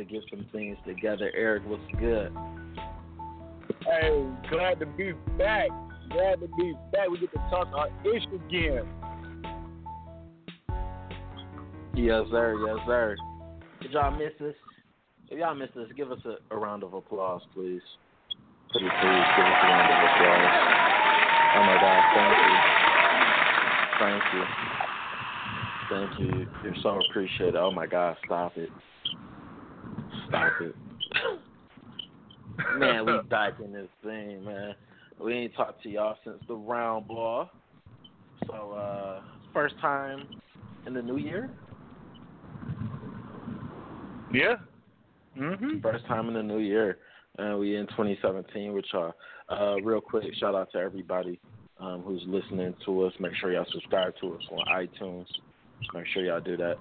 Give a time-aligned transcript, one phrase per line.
[0.00, 1.30] to get some things together.
[1.34, 2.32] Eric, what's good?
[3.84, 5.68] Hey, glad to be back.
[6.10, 7.08] Glad to be back.
[7.10, 8.88] We get to talk our ish again.
[11.94, 12.56] Yes, sir.
[12.66, 13.16] Yes, sir.
[13.82, 14.54] Did y'all miss this?
[15.30, 17.82] If y'all missed this, give us a, a round of applause, please.
[18.72, 20.80] Pretty please give us a round of applause.
[21.52, 22.80] Oh my God, thank you.
[24.00, 24.44] Thank you.
[25.90, 26.46] Thank you.
[26.64, 27.56] You're so appreciated.
[27.56, 28.70] Oh my God, stop it.
[30.30, 30.74] Stop it.
[32.78, 34.74] man, we back in this thing, man.
[35.20, 37.50] We ain't talked to y'all since the round ball.
[38.46, 40.26] So, uh, first time
[40.86, 41.50] in the new year?
[44.32, 44.54] Yeah.
[45.36, 45.80] Mm-hmm.
[45.80, 46.98] First time in the new year.
[47.38, 49.12] Uh, we in 2017 with y'all.
[49.48, 51.40] Uh, real quick, shout out to everybody
[51.80, 53.12] um, who's listening to us.
[53.18, 55.26] Make sure y'all subscribe to us on iTunes.
[55.94, 56.76] Make sure y'all do that.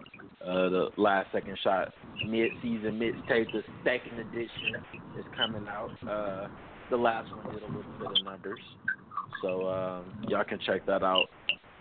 [0.46, 1.94] Uh, the last second shot
[2.26, 4.76] mid-season mixtape, the second edition,
[5.18, 5.92] is coming out.
[6.08, 6.48] Uh,
[6.90, 8.60] the last one did a little bit of numbers,
[9.42, 11.26] so um, y'all can check that out.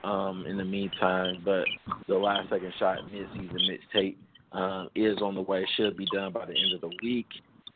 [0.04, 1.64] Um, in the meantime, but
[2.06, 4.16] the last second shot mid-season mixtape
[4.52, 5.66] uh, is on the way.
[5.76, 7.26] Should be done by the end of the week.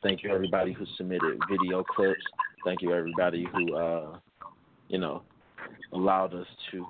[0.02, 2.22] Thank you everybody who submitted video clips.
[2.64, 4.18] Thank you everybody who uh,
[4.88, 5.22] you know
[5.92, 6.86] allowed us to,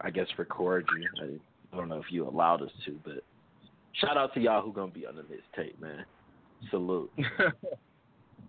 [0.00, 1.40] I guess, record you.
[1.72, 3.22] I don't know if you allowed us to, but
[4.00, 6.04] shout out to y'all who gonna be on the mixtape, man.
[6.70, 7.10] Salute.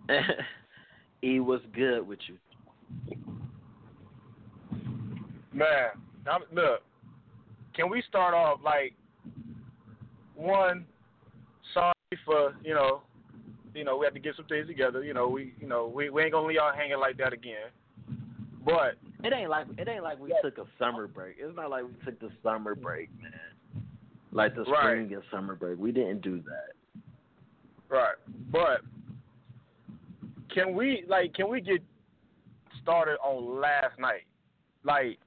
[1.22, 2.36] e was good with you.
[5.52, 5.90] Man,
[6.30, 6.82] I'm, look,
[7.74, 8.94] can we start off like
[10.34, 10.86] one?
[11.74, 11.92] Sorry
[12.24, 13.02] for you know,
[13.74, 15.04] you know we have to get some things together.
[15.04, 17.70] You know we you know we, we ain't gonna leave y'all hanging like that again.
[18.64, 21.36] But it ain't like it ain't like we took a summer break.
[21.38, 23.32] It's not like we took the summer break, man.
[24.32, 25.12] Like the spring right.
[25.12, 25.78] and summer break.
[25.78, 27.02] We didn't do that.
[27.88, 28.14] Right.
[28.50, 28.80] But
[30.54, 31.82] can we like can we get
[32.82, 34.22] started on last night?
[34.84, 35.18] Like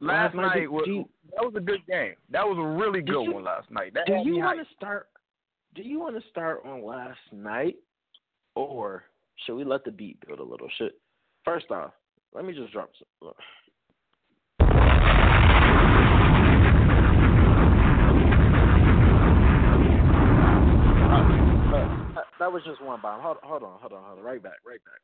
[0.00, 2.14] last, last night, night was, you, that was a good game.
[2.30, 3.94] That was a really good you, one last night.
[3.94, 5.08] That do you want to start?
[5.74, 7.76] Do you want to start on last night,
[8.54, 9.04] or
[9.44, 10.68] should we let the beat build a little?
[10.78, 10.92] Should
[11.44, 11.92] first off,
[12.34, 13.32] let me just drop some.
[22.38, 23.20] That was just one bomb.
[23.22, 24.24] Hold, hold on, hold on, hold on.
[24.24, 24.98] Right back, right back.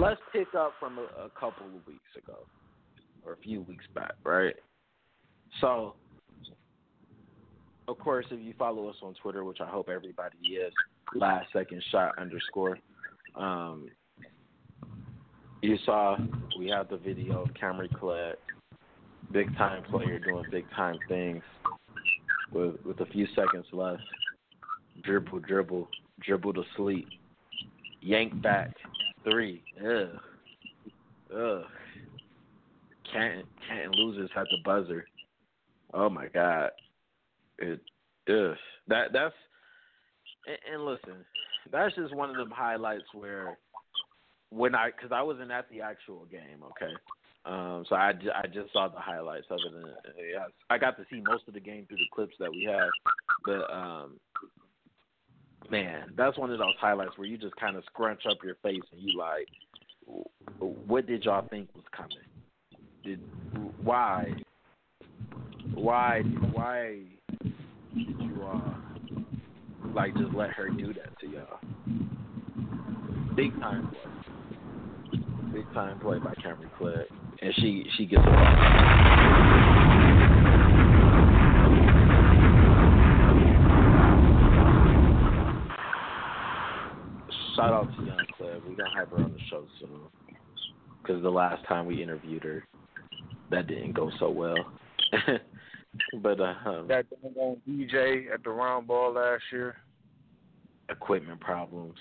[0.00, 2.38] Let's pick up from a, a couple of weeks ago,
[3.26, 4.54] or a few weeks back, right?
[5.60, 5.94] So,
[7.92, 10.72] of course, if you follow us on Twitter, which I hope everybody is,
[11.14, 12.78] last second shot underscore.
[13.36, 13.88] Um,
[15.60, 16.16] you saw
[16.58, 18.38] we have the video of Cameron Collette,
[19.30, 21.42] big time player doing big time things
[22.50, 24.02] with with a few seconds left.
[25.04, 25.88] Dribble, dribble,
[26.20, 27.08] dribble to sleep.
[28.00, 28.74] Yank back
[29.24, 29.62] three.
[29.80, 30.18] Ugh.
[31.36, 31.64] Ugh.
[33.12, 35.04] Can't can't loses at the buzzer.
[35.92, 36.70] Oh my god.
[37.62, 37.80] It
[38.28, 38.56] ugh.
[38.88, 39.34] That that's
[40.46, 41.24] and, and listen,
[41.70, 43.56] that's just one of them highlights where
[44.50, 46.92] when I because I wasn't at the actual game, okay.
[47.44, 51.20] Um, so I, I just saw the highlights of it, yeah, I got to see
[51.26, 52.90] most of the game through the clips that we have.
[53.44, 54.20] But um,
[55.68, 58.82] man, that's one of those highlights where you just kind of scrunch up your face
[58.92, 59.48] and you like,
[60.58, 62.16] what did y'all think was coming?
[63.02, 63.20] Did
[63.82, 64.32] why,
[65.74, 66.20] why,
[66.52, 67.00] why
[67.94, 68.74] you uh
[69.94, 71.58] like just let her do that to y'all?
[73.36, 75.20] Big time play,
[75.52, 77.06] big time play by Cameron Clegg,
[77.40, 78.30] and she she gets a.
[78.30, 79.02] Lot.
[87.56, 88.62] Shout out to Young Cleb.
[88.66, 90.00] We're gonna have her on the show soon.
[91.02, 92.64] Because the last time we interviewed her,
[93.50, 94.54] that didn't go so well.
[96.22, 97.06] but uh, um, that
[97.36, 99.76] on DJ at the round ball last year.
[100.88, 101.98] Equipment problems.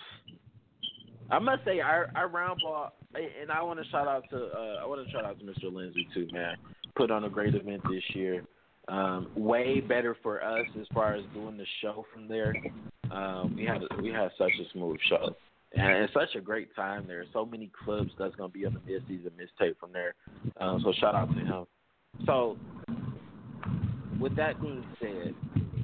[1.30, 4.84] I must say, our our round ball, and I want to shout out to uh,
[4.84, 5.72] I want to shout out to Mr.
[5.72, 6.56] Lindsay too, man.
[6.96, 8.44] Put on a great event this year.
[8.88, 12.54] Um, way better for us as far as doing the show from there.
[13.12, 15.36] Um, we had we had such a smooth show
[15.74, 17.24] and it's such a great time there.
[17.32, 20.16] So many clubs that's gonna be on the mid-season mixtape from there.
[20.60, 21.66] Um, so shout out to him.
[22.26, 22.58] So
[24.22, 25.34] with that being said,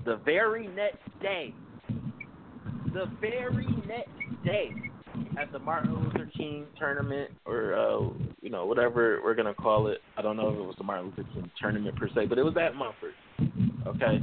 [0.05, 1.53] the very next day,
[2.93, 4.71] the very next day,
[5.39, 8.09] at the Martin Luther King tournament, or uh,
[8.41, 9.99] you know whatever we're gonna call it.
[10.15, 12.43] I don't know if it was the Martin Luther King tournament per se, but it
[12.43, 13.13] was at Mumford.
[13.87, 14.21] Okay,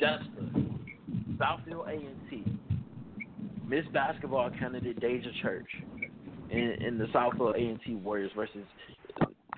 [0.00, 0.78] Depsa,
[1.36, 2.44] Southfield A and T,
[3.66, 5.68] Miss Basketball candidate Deja Church,
[6.50, 8.64] in, in the Southfield A and T Warriors versus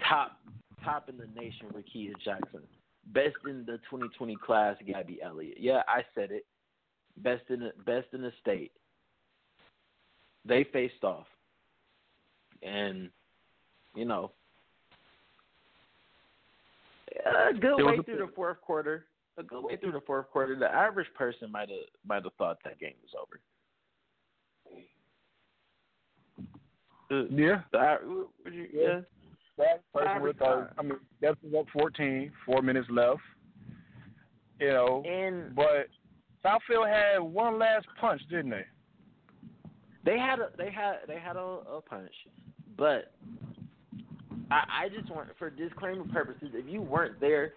[0.08, 0.38] top
[0.84, 2.60] top in the nation Rickea Jackson,
[3.12, 5.58] best in the 2020 class Gabby Elliott.
[5.60, 6.46] Yeah, I said it.
[7.18, 8.72] Best in the best in the state
[10.44, 11.26] they faced off.
[12.62, 13.10] And,
[13.94, 14.32] you know,
[17.26, 19.06] a good way through the fourth quarter.
[19.36, 20.56] A good way through the fourth quarter.
[20.56, 23.40] The average person might have might have thought that game was over.
[27.30, 27.62] Yeah.
[28.72, 29.00] Yeah.
[29.56, 30.72] That person would thought.
[30.78, 32.32] I mean, that's up 14.
[32.44, 33.20] Four minutes left.
[34.60, 35.88] You know, and but
[36.44, 38.64] Southfield had one last punch, didn't they?
[40.04, 42.12] They had a they had they had a, a punch,
[42.76, 43.12] but
[44.50, 47.54] I, I just want for disclaimer purposes, if you weren't there,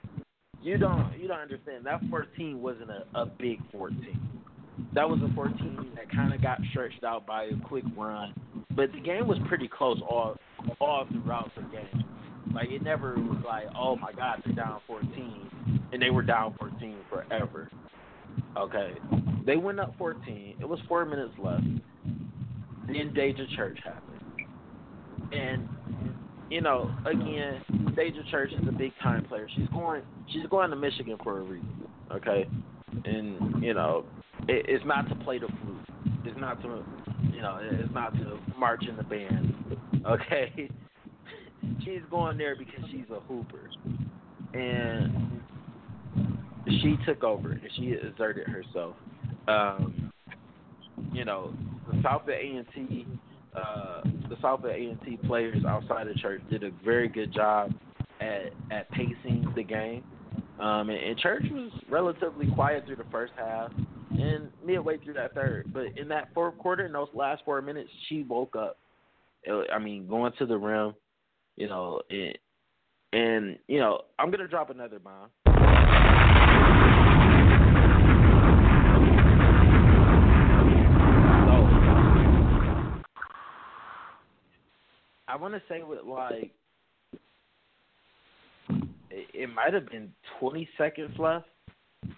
[0.62, 1.86] you don't you don't understand.
[1.86, 4.20] That 14 wasn't a, a big 14.
[4.94, 8.34] That was a 14 that kind of got stretched out by a quick run,
[8.76, 10.38] but the game was pretty close all
[10.80, 12.04] all throughout the game.
[12.54, 16.56] Like it never was like, oh my God, they're down 14, and they were down
[16.60, 17.70] 14 forever.
[18.58, 18.94] Okay,
[19.46, 20.56] they went up 14.
[20.60, 21.64] It was four minutes left
[22.88, 25.34] then Deja Church happened.
[25.34, 25.68] And
[26.50, 27.62] you know, again,
[27.96, 29.48] Deja Church is a big time player.
[29.56, 30.02] She's going
[30.32, 31.88] she's going to Michigan for a reason.
[32.14, 32.48] Okay?
[33.04, 34.06] And, you know,
[34.48, 36.16] it, it's not to play the flute.
[36.26, 36.84] It's not to
[37.34, 39.54] you know, it's not to march in the band.
[40.06, 40.70] Okay?
[41.84, 43.70] she's going there because she's a hooper.
[44.54, 45.42] And
[46.82, 48.96] she took over and she exerted herself.
[49.48, 50.12] Um,
[51.14, 51.54] you know,
[51.92, 53.08] the Southfield A and T,
[53.56, 57.74] uh, the Southfield A and T players outside of Church did a very good job
[58.20, 60.04] at at pacing the game.
[60.60, 63.72] Um, and, and Church was relatively quiet through the first half
[64.12, 65.72] and midway through that third.
[65.74, 68.78] But in that fourth quarter, in those last four minutes, she woke up.
[69.50, 70.94] I mean, going to the rim,
[71.56, 72.02] you know,
[73.14, 75.30] and you know, I'm gonna drop another bomb.
[75.46, 75.52] So,
[85.28, 86.52] I want to say with like
[89.10, 91.48] it, it might have been 20 seconds left.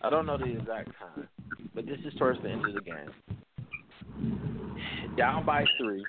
[0.02, 1.28] I don't know the exact time,
[1.74, 3.12] but this is towards the end of the game.
[5.18, 6.04] Down by three,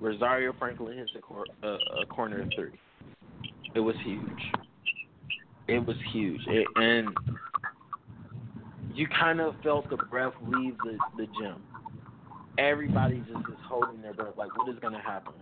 [0.00, 2.72] Rosario Franklin hits a, cor- a, a corner three.
[3.74, 4.22] It was huge.
[5.68, 7.08] It was huge, it, and
[8.94, 11.62] you kind of felt the breath leave the, the gym
[12.58, 15.34] everybody just is holding their breath, like what is going to happen?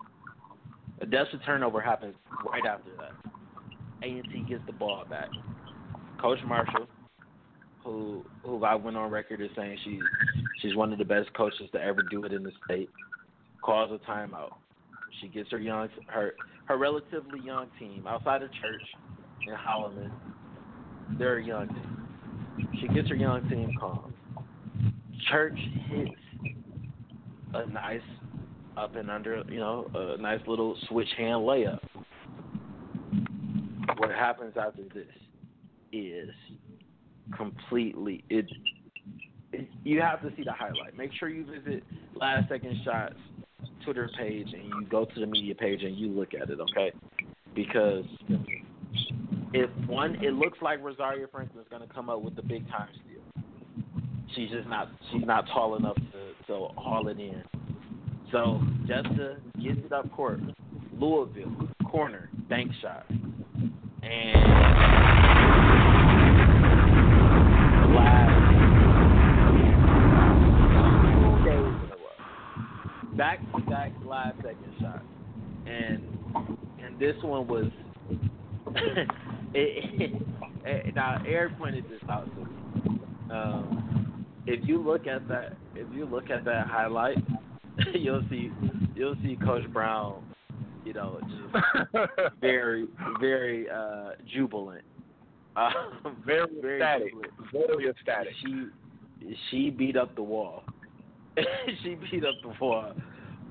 [1.00, 2.14] A desperate turnover happens
[2.50, 3.32] right after that.
[4.02, 5.28] A and T gets the ball back.
[6.20, 6.86] Coach Marshall,
[7.82, 10.00] who who I went on record as saying she's
[10.60, 12.90] she's one of the best coaches to ever do it in the state,
[13.64, 14.52] calls a timeout.
[15.20, 16.34] She gets her young her
[16.66, 18.82] her relatively young team outside of Church
[19.46, 20.10] in Holloman.
[21.18, 22.68] They're a young team.
[22.80, 24.14] She gets her young team calm.
[25.30, 26.10] Church hits
[27.54, 28.00] a nice
[28.76, 31.78] up and under, you know, a nice little switch hand layup.
[33.98, 35.06] What happens after this
[35.92, 36.30] is
[37.36, 38.46] completely it,
[39.52, 40.96] it you have to see the highlight.
[40.96, 43.14] Make sure you visit Last Second Shots
[43.84, 46.92] Twitter page and you go to the media page and you look at it, okay?
[47.54, 48.04] Because
[49.52, 52.68] if one, it looks like Rosario Franklin is going to come up with the big
[52.68, 53.20] time steal.
[54.34, 54.90] She's just not.
[55.12, 57.42] She's not tall enough to to haul it in.
[58.32, 60.40] So Jessica gets it up court.
[60.98, 63.22] Louisville corner bank shot, and
[67.94, 68.30] last
[71.20, 72.18] two days in a row,
[73.16, 75.02] back to back last second shot,
[75.66, 76.02] and
[76.82, 77.66] and this one was.
[79.54, 80.22] it,
[80.64, 83.00] it, now Eric pointed this out to me.
[83.30, 87.18] Um, if you look at that, if you look at that highlight,
[87.94, 88.50] you'll see
[88.94, 90.24] you'll see Coach Brown,
[90.84, 92.86] you know, just very
[93.20, 94.84] very uh jubilant.
[95.56, 95.70] Uh,
[96.26, 97.12] very, very ecstatic.
[97.12, 97.32] Jubilant.
[97.52, 98.32] Very ecstatic.
[98.42, 98.66] She
[99.50, 100.64] she beat up the wall.
[101.82, 102.92] she beat up wall.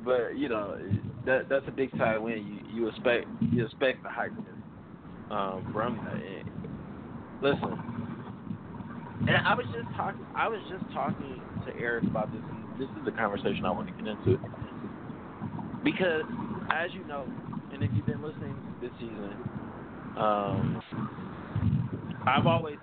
[0.05, 0.77] But you know
[1.25, 2.63] that that's a big time win.
[2.69, 6.15] You you expect you expect the hypeness um, from that.
[6.15, 6.49] And
[7.41, 7.79] listen,
[9.27, 10.25] And I was just talking.
[10.35, 12.41] I was just talking to Eric about this.
[12.49, 14.37] And this is the conversation I want to get into
[15.83, 16.25] because,
[16.71, 17.27] as you know,
[17.73, 19.35] and if you've been listening this season,
[20.17, 20.81] um,
[22.27, 22.77] I've always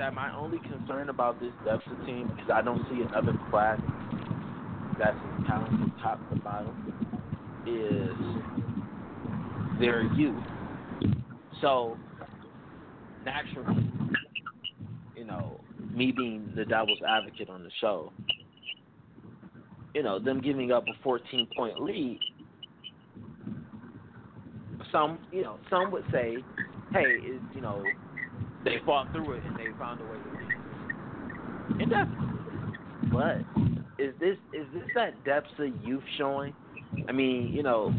[0.00, 3.78] that my only concern about this of team is I don't see another class
[4.98, 6.74] that's as talented top to bottom
[7.66, 8.16] is
[9.78, 10.42] their youth.
[11.60, 11.98] So
[13.26, 13.92] naturally,
[15.14, 15.60] you know,
[15.92, 18.10] me being the devil's advocate on the show,
[19.94, 22.18] you know, them giving up a 14 point lead,
[24.90, 26.38] some, you know, some would say,
[26.90, 27.84] hey, is, you know,
[28.64, 31.80] they fought through it and they found a way to win.
[31.80, 32.10] And that's,
[33.12, 33.36] but
[33.98, 36.54] is this is this that depth of youth showing?
[37.08, 37.94] I mean, you know,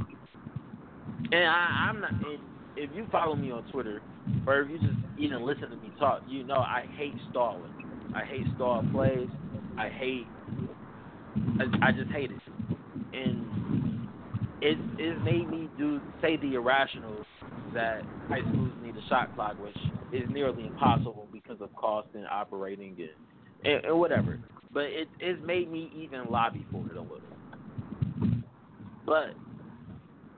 [1.32, 2.12] and I, I'm not.
[2.12, 2.40] And
[2.76, 4.02] if you follow me on Twitter,
[4.46, 7.72] or if you just even listen to me talk, you know I hate stalling.
[8.16, 9.30] I hate stall plays.
[9.78, 10.28] I hate.
[11.60, 12.40] I, I just hate it,
[13.14, 14.10] and
[14.62, 17.26] it it made me do say the irrational
[17.74, 19.78] that high schools need a shot clock, which
[20.14, 23.10] is nearly impossible because of cost and operating and
[23.64, 24.40] and, and whatever.
[24.74, 27.22] But it it's made me even lobby for it a little.
[29.06, 29.36] But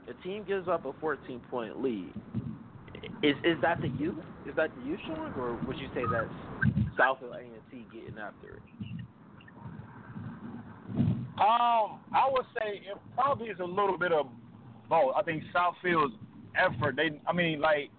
[0.07, 2.13] the team gives up a 14 point lead.
[3.21, 4.15] Is is that the youth?
[4.47, 6.27] Is that the youth showing, or would you say that's
[6.99, 8.61] Southfield A and T getting after it?
[11.39, 14.27] Um, I would say it probably is a little bit of
[14.89, 15.13] both.
[15.15, 16.13] I think Southfield's
[16.55, 16.95] effort.
[16.95, 17.89] They, I mean, like,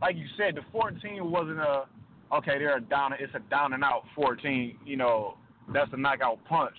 [0.00, 1.84] like you said, the 14 wasn't a
[2.32, 2.58] okay.
[2.58, 3.12] They're a down.
[3.18, 4.78] It's a down and out 14.
[4.84, 5.36] You know,
[5.72, 6.74] that's a knockout punch.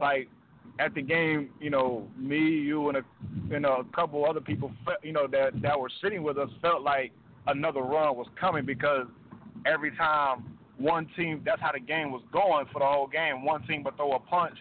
[0.00, 0.28] Like
[0.78, 4.70] at the game, you know, me, you, and a, and a couple other people,
[5.02, 7.12] you know, that that were sitting with us felt like
[7.46, 9.06] another run was coming because
[9.66, 10.44] every time
[10.78, 13.44] one team, that's how the game was going for the whole game.
[13.44, 14.56] One team would throw a punch,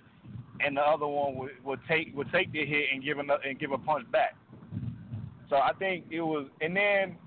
[0.60, 3.60] and the other one would, would take would take the hit and give a and
[3.60, 4.36] give a punch back.
[5.50, 7.18] So I think it was, and then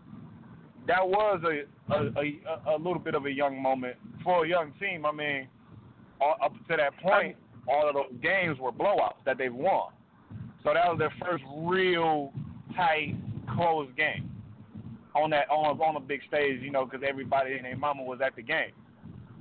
[0.86, 4.72] that was a a, a, a little bit of a young moment for a young
[4.80, 5.04] team.
[5.04, 5.48] I mean,
[6.22, 7.36] up to that point,
[7.68, 9.92] all of those games were blowouts that they've won.
[10.62, 12.32] So that was their first real
[12.76, 13.16] tight,
[13.56, 14.30] close game
[15.14, 18.20] on that on on a big stage, you know, because everybody and their mama was
[18.24, 18.72] at the game.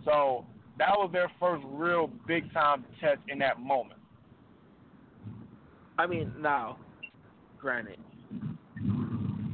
[0.06, 0.46] So
[0.78, 4.00] that was their first real big time test in that moment.
[5.98, 6.78] I mean, now,
[7.60, 8.00] granted,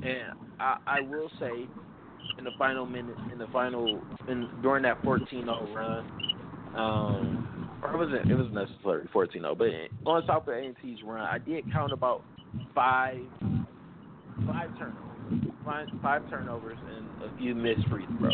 [0.06, 1.68] and I, I will say,
[2.38, 6.06] in the final minute, in the final, in during that 14-0 run,
[6.76, 11.72] um, or it wasn't it was necessarily 14-0, but on Southfield A&T's run, I did
[11.72, 12.24] count about
[12.74, 13.20] five
[14.48, 18.34] five turnovers, five, five turnovers, and a few missed free throws.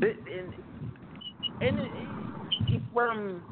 [0.00, 0.54] And,
[1.60, 1.90] and
[2.94, 3.42] from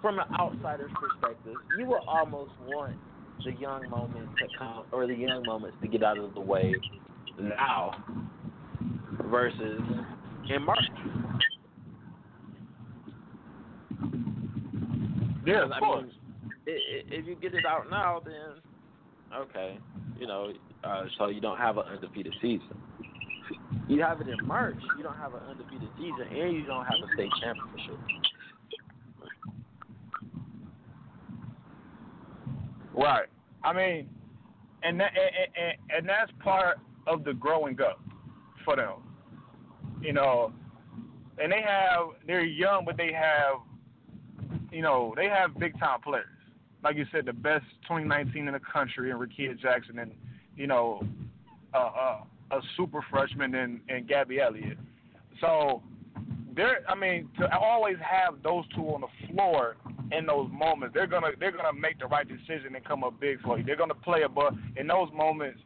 [0.00, 2.96] from an outsider's perspective, you will almost want
[3.44, 6.74] the young moments to come or the young moments to get out of the way
[7.38, 7.92] now
[9.30, 9.80] versus
[10.48, 10.78] in March.
[15.46, 16.04] Yeah, of I course.
[16.04, 16.12] Mean,
[16.66, 18.62] if you get it out now, then
[19.36, 19.78] okay,
[20.18, 20.52] you know,
[20.84, 22.76] uh, so you don't have an undefeated season.
[23.88, 26.94] You have it in March, you don't have an undefeated season, and you don't have
[27.02, 27.98] a state championship.
[32.94, 33.26] Right.
[33.62, 34.08] I mean,
[34.82, 38.00] and that, and, and, and that's part of the growing up
[38.64, 38.94] for them.
[40.00, 40.52] You know,
[41.38, 43.56] and they have they're young, but they have,
[44.70, 46.26] you know, they have big time players.
[46.82, 50.12] Like you said, the best 2019 in the country, and Rickea Jackson, and
[50.56, 51.02] you know,
[51.74, 52.20] uh, uh,
[52.50, 54.78] a super freshman in, in Gabby Elliott.
[55.40, 55.82] So
[56.54, 59.76] they're, I mean, to always have those two on the floor
[60.12, 63.40] in those moments, they're gonna they're gonna make the right decision and come up big
[63.42, 63.64] for you.
[63.64, 65.60] They're gonna play above in those moments.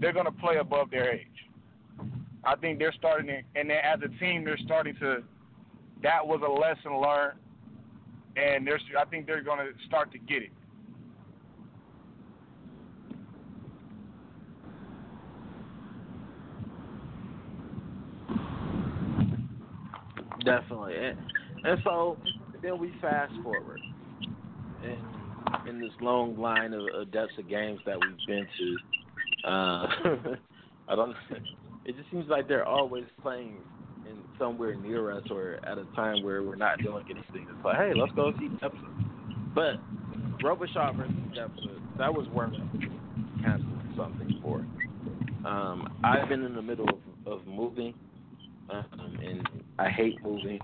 [0.00, 1.26] They're gonna play above their age.
[2.44, 5.22] I think they're starting, to, and then as a team, they're starting to.
[6.02, 7.38] That was a lesson learned,
[8.36, 8.80] and they're.
[8.98, 10.50] I think they're gonna start to get it.
[20.44, 20.94] Definitely,
[21.64, 22.18] and so
[22.64, 23.80] then we fast forward,
[24.82, 24.98] in
[25.68, 29.48] in this long line of, of depths of games that we've been to.
[29.48, 29.86] Uh,
[30.88, 31.14] I don't.
[31.84, 33.58] It just seems like they're always playing
[34.08, 37.46] in somewhere near us or at a time where we're not doing anything.
[37.54, 39.54] It's like, hey, let's go see Depsa.
[39.54, 39.74] But
[40.42, 41.14] Robichaud versus
[41.98, 42.54] that was worth
[43.42, 44.66] canceling something for.
[45.48, 47.94] Um, I've been in the middle of, of moving,
[48.70, 50.58] um, and I hate moving,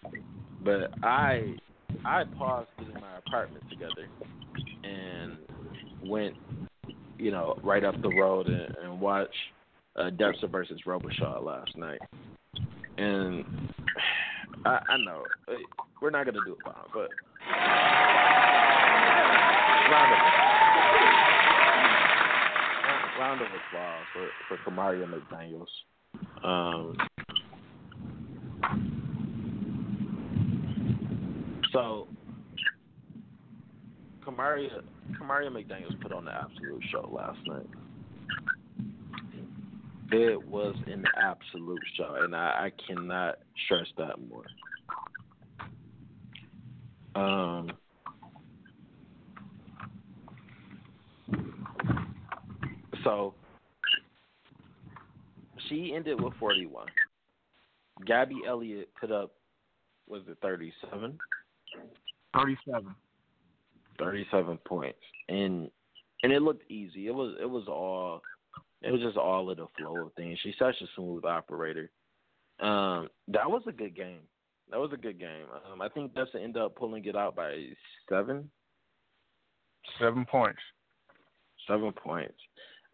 [0.65, 1.57] but I
[2.05, 4.09] I paused getting my apartment together
[4.85, 5.39] and
[6.05, 6.35] went,
[7.19, 9.35] you know, right up the road and, and watched
[9.97, 12.01] uh, Depsa versus Robichaud last night.
[12.97, 13.45] And
[14.65, 15.25] I, I know
[16.01, 17.09] we're not gonna do bomb, but
[19.91, 20.19] round of
[23.19, 25.71] round of applause for for Kamaria McDaniel's.
[26.43, 26.97] Um,
[31.73, 32.09] so
[34.25, 34.83] Kamaria
[35.21, 37.67] Kamaria McDaniel's put on the absolute show last night.
[40.13, 44.45] It was an absolute show, and I, I cannot stress that more.
[47.15, 47.71] Um,
[53.05, 53.35] so
[55.69, 56.87] she ended with 41.
[58.07, 59.33] Gabby Elliott put up,
[60.09, 61.19] was it 37?
[62.35, 62.95] 37.
[63.99, 65.71] 37 points, and
[66.23, 67.07] and it looked easy.
[67.07, 68.23] It was it was all
[68.83, 70.39] it was just all of the flow of things.
[70.43, 71.91] She's such a smooth operator.
[72.61, 74.21] Um, that was a good game.
[74.71, 75.47] That was a good game.
[75.71, 77.67] Um, I think that's ended up pulling it out by
[78.09, 78.51] seven.
[79.99, 80.61] Seven points.
[81.67, 82.39] Seven points.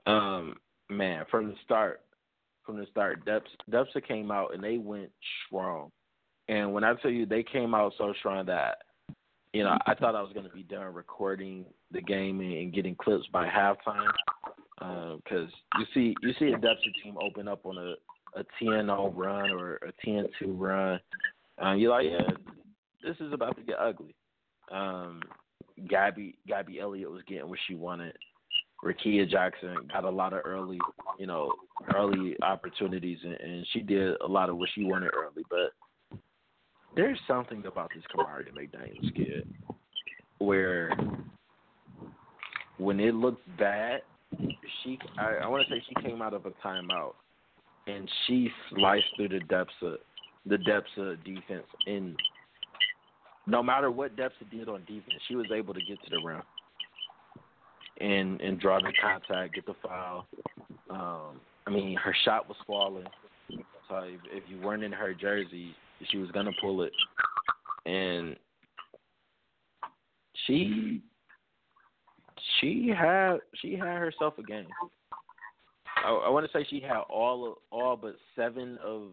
[0.06, 0.54] Um,
[0.88, 2.00] man, from the start,
[2.64, 5.10] from the start, Depsa came out and they went
[5.46, 5.90] strong.
[6.48, 8.78] And when I tell you they came out so strong that,
[9.52, 12.94] you know, I thought I was going to be done recording the game and getting
[12.94, 14.11] clips by halftime
[15.24, 17.94] because uh, you see you see a Depsa team open up on a
[18.37, 21.00] a 10-0 run or a 10-2 run,
[21.62, 22.35] uh, you're like, yeah,
[23.02, 24.14] this is about to get ugly.
[24.70, 25.22] Um,
[25.88, 28.16] Gabby Gabby Elliott was getting what she wanted.
[28.85, 30.78] Rickea Jackson got a lot of early,
[31.18, 31.52] you know,
[31.94, 35.44] early opportunities, and, and she did a lot of what she wanted early.
[35.48, 35.72] But
[36.96, 39.46] there's something about this Kamaria McDaniel's kid
[40.38, 40.96] where
[42.78, 44.00] when it looked bad,
[44.82, 47.14] she I, I want to say she came out of a timeout
[47.87, 49.94] and she sliced through the depths of
[50.46, 52.16] the depths of defense and
[53.46, 56.20] no matter what Depsa it did on defense, she was able to get to the
[56.24, 56.42] rim
[58.00, 60.26] and and draw the contact, get the foul.
[60.90, 63.06] Um, I mean, her shot was falling,
[63.88, 65.74] so if, if you weren't in her jersey,
[66.11, 66.92] she was gonna pull it,
[67.85, 68.37] and
[70.46, 71.02] she
[72.61, 74.68] she had she had herself a game.
[76.04, 79.12] I, I want to say she had all of, all but seven of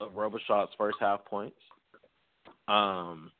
[0.00, 1.56] of Robichaud's first half points.
[2.68, 3.32] Um,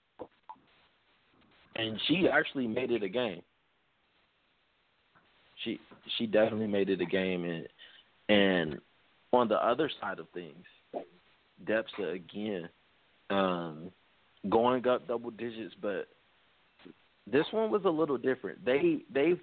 [1.77, 3.43] and she actually made it a game.
[5.65, 5.79] She
[6.19, 7.67] she definitely made it a game, and
[8.29, 8.81] and
[9.33, 10.65] on the other side of things,
[11.65, 12.69] Depsa again,
[13.31, 13.91] um,
[14.49, 16.09] going up double digits, but
[17.31, 18.65] this one was a little different.
[18.65, 19.35] They they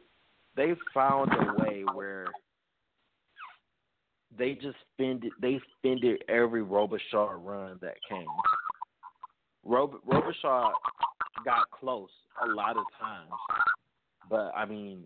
[0.55, 2.27] they found a way where
[4.37, 8.25] they just fended they fended every Robichaud run that came.
[9.63, 10.71] Rob, Robichaud
[11.43, 12.09] got close
[12.43, 13.31] a lot of times,
[14.29, 15.03] but I mean,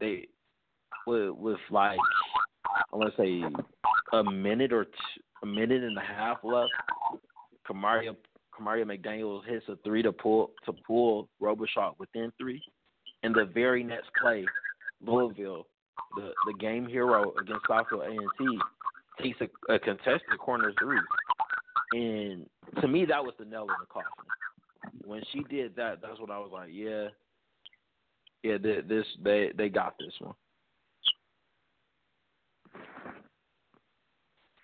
[0.00, 0.26] they
[1.06, 1.98] with with like
[2.92, 3.42] I want to say
[4.12, 6.72] a minute or two, a minute and a half left.
[7.68, 8.14] Kamaria
[8.58, 12.62] Kamaria McDaniel hits a three to pull to pull Robichaud within three,
[13.22, 14.46] and the very next play,
[15.04, 15.66] Louisville,
[16.16, 18.58] the the game hero against Southfield A and T,
[19.22, 21.00] takes a, a contested corner three,
[21.92, 22.46] and
[22.80, 24.10] to me that was the nail in the coffin.
[25.04, 27.08] When she did that, that's what I was like, yeah,
[28.42, 30.34] yeah, this they they got this one.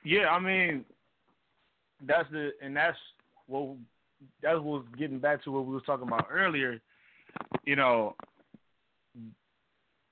[0.05, 0.85] Yeah, I mean,
[2.07, 2.99] that's the and that's
[3.47, 3.77] what
[4.43, 6.81] that was getting back to what we were talking about earlier.
[7.65, 8.17] You know,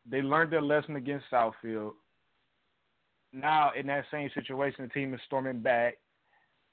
[0.08, 1.92] they learned their lesson against Southfield.
[3.32, 5.98] Now in that same situation, the team is storming back.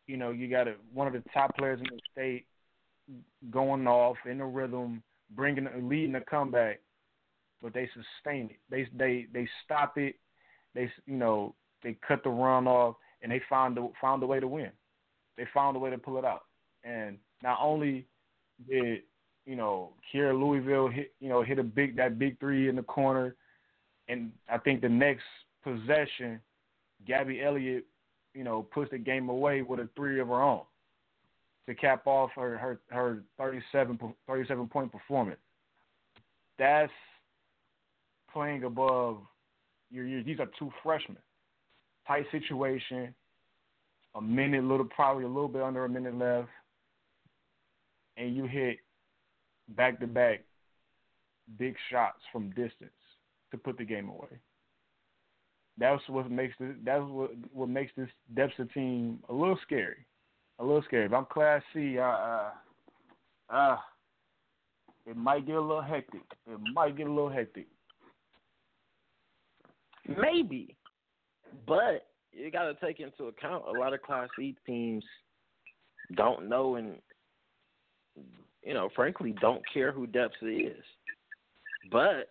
[0.08, 2.46] You know, you got a, one of the top players in the state
[3.52, 5.04] going off in the rhythm,
[5.36, 6.80] bringing, leading the comeback,
[7.62, 8.60] but they sustain it.
[8.70, 10.16] They they they stop it.
[10.74, 14.40] They you know they cut the run off, and they found a, found a way
[14.40, 14.72] to win.
[15.38, 16.44] They found a way to pull it out.
[16.84, 18.06] And not only
[18.70, 19.02] did
[19.46, 22.84] you know Kiera Louisville hit you know hit a big that big three in the
[22.84, 23.36] corner,
[24.08, 25.24] and I think the next
[25.64, 26.40] possession,
[27.06, 27.86] Gabby Elliott,
[28.34, 30.62] you know, pushed the game away with a three of her own
[31.68, 35.40] to cap off her her her 37, 37 point performance.
[36.58, 36.92] That's
[38.32, 39.18] playing above
[39.92, 41.18] your, your these are two freshmen.
[42.08, 43.14] Tight situation,
[44.16, 46.50] a minute, little probably a little bit under a minute left,
[48.16, 48.78] and you hit
[49.70, 50.44] back to back
[51.60, 52.92] big shots from distance
[53.52, 54.40] to put the game away.
[55.78, 56.74] That's what makes this.
[56.84, 60.06] That's what what makes this Depsa team a little scary,
[60.60, 61.06] a little scary.
[61.06, 62.50] If I'm Class C, uh,
[63.50, 63.78] uh,
[65.06, 66.24] it might get a little hectic.
[66.48, 67.68] It might get a little hectic.
[70.20, 70.76] Maybe,
[71.66, 75.04] but you got to take into account a lot of Class C teams
[76.16, 76.96] don't know and
[78.64, 80.84] you know, frankly, don't care who Depsa is.
[81.90, 82.30] But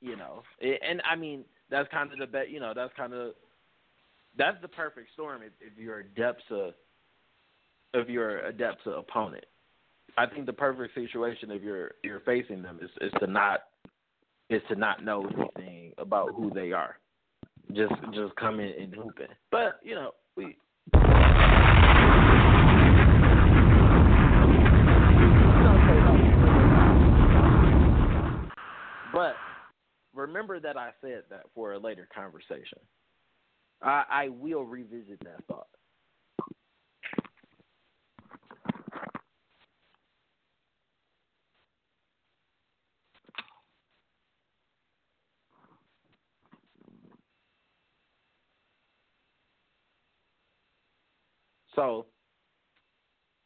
[0.00, 2.50] you know, it, and I mean that's kind of the bet.
[2.50, 3.32] You know, that's kind of
[4.36, 6.72] that's the perfect storm if, if you're a Depsa
[7.94, 8.52] if you're a
[8.98, 9.44] opponent.
[10.18, 13.60] I think the perfect situation if you're you're facing them is is to not
[14.48, 16.98] is to not know anything about who they are.
[17.72, 19.30] Just just come in and hoop it.
[19.50, 20.56] But you know we.
[29.12, 29.34] But
[30.14, 32.78] remember that I said that for a later conversation.
[33.82, 35.68] I, I will revisit that thought.
[51.76, 52.06] So,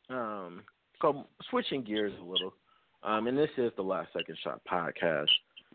[0.09, 0.63] um,
[1.03, 2.55] so switching gears a little,
[3.03, 5.27] um, and this is the Last Second Shot podcast.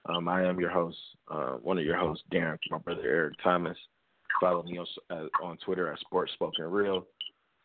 [0.07, 0.97] Um, I am your host,
[1.29, 3.77] uh, one of your hosts, Darren, my brother Eric Thomas.
[4.39, 7.05] Follow me on, uh, on Twitter at Sports Spoken Real.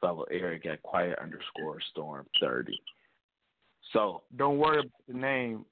[0.01, 2.81] Follow Eric at Quiet underscore Storm thirty.
[3.93, 5.65] So don't worry about the name.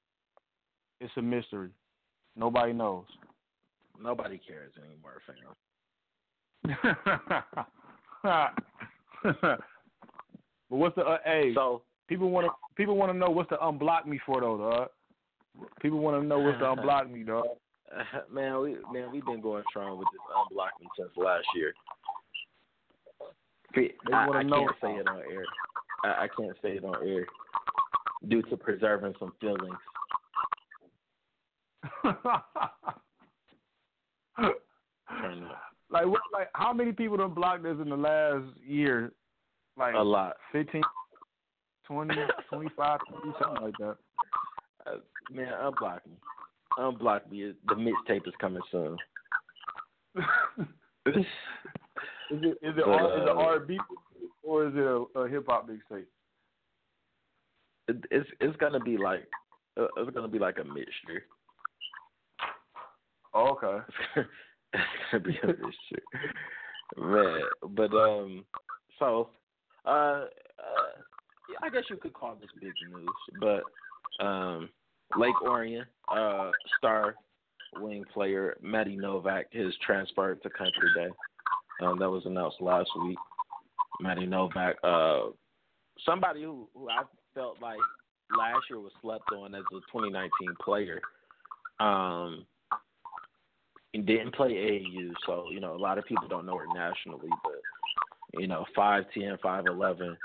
[1.00, 1.70] It's a mystery.
[2.36, 3.06] Nobody knows.
[4.00, 5.54] Nobody cares anymore, fam.
[9.42, 9.60] but
[10.68, 11.52] what's the uh, hey?
[11.54, 14.88] So people want to people want to know what's the unblock me for though, dog.
[15.80, 17.46] People want to know what's the unblock me, dog.
[18.32, 21.72] man, we man we've been going strong with this unblock me since last year.
[23.74, 25.44] They I, I can't say it on air.
[26.04, 27.26] I, I can't say it on air
[28.28, 29.76] due to preserving some feelings.
[35.90, 36.20] like what?
[36.32, 39.12] Like how many people done blocked us in the last year?
[39.76, 40.36] Like a lot.
[40.52, 40.82] 15,
[41.86, 42.14] 20,
[42.50, 43.96] 25, 30, something like that.
[44.86, 44.96] Uh,
[45.32, 46.16] man, unblock me.
[46.78, 47.52] Unblock me.
[47.68, 48.96] The mixtape is coming soon.
[51.06, 51.24] is
[52.30, 53.78] it is it, but, R, is it uh, R&B
[54.42, 56.04] or is it a, a hip hop mixtape?
[57.88, 59.28] It, it's it's gonna be like
[59.78, 61.24] uh, it's gonna be like a mixture.
[63.32, 63.84] Oh, okay.
[64.74, 66.02] it's gonna be a mixture,
[66.96, 67.40] man.
[67.70, 68.44] But um,
[68.98, 69.30] so
[69.84, 70.26] uh, uh,
[71.62, 73.08] I guess you could call this big news,
[73.40, 74.68] but um,
[75.16, 77.14] Lake Orion uh star
[77.76, 81.08] wing player Matty Novak has transferred to Country Day.
[81.80, 83.18] Um, that was announced last week.
[84.00, 85.30] Matty Novak, uh,
[86.04, 87.02] somebody who, who I
[87.34, 87.78] felt like
[88.36, 90.30] last year was slept on as a 2019
[90.64, 91.00] player.
[91.80, 92.46] Um,
[94.02, 98.40] didn't play AAU, so you know a lot of people don't know her nationally, but
[98.40, 100.16] you know five ten, five eleven,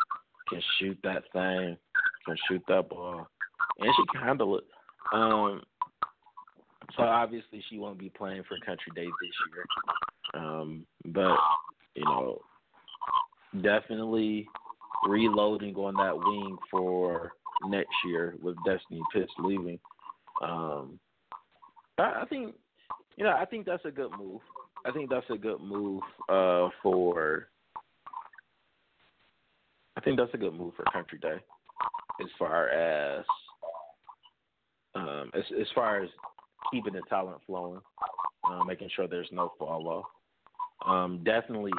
[0.49, 1.77] can shoot that thing,
[2.25, 3.27] can shoot that ball,
[3.79, 4.63] and she can handle it.
[5.13, 5.61] Um,
[6.95, 11.37] so obviously she won't be playing for Country Day this year, um, but
[11.95, 12.41] you know
[13.61, 14.47] definitely
[15.07, 17.31] reloading on that wing for
[17.67, 19.79] next year with Destiny Pitts leaving.
[20.41, 20.99] Um,
[21.97, 22.55] I, I think
[23.17, 24.41] you know I think that's a good move.
[24.85, 27.47] I think that's a good move uh, for.
[29.95, 31.37] I think that's a good move for Country Day,
[32.19, 33.25] as far as
[34.95, 36.09] um, as as far as
[36.71, 37.81] keeping the talent flowing,
[38.49, 40.05] uh, making sure there's no fall off.
[40.89, 41.71] Um, definitely,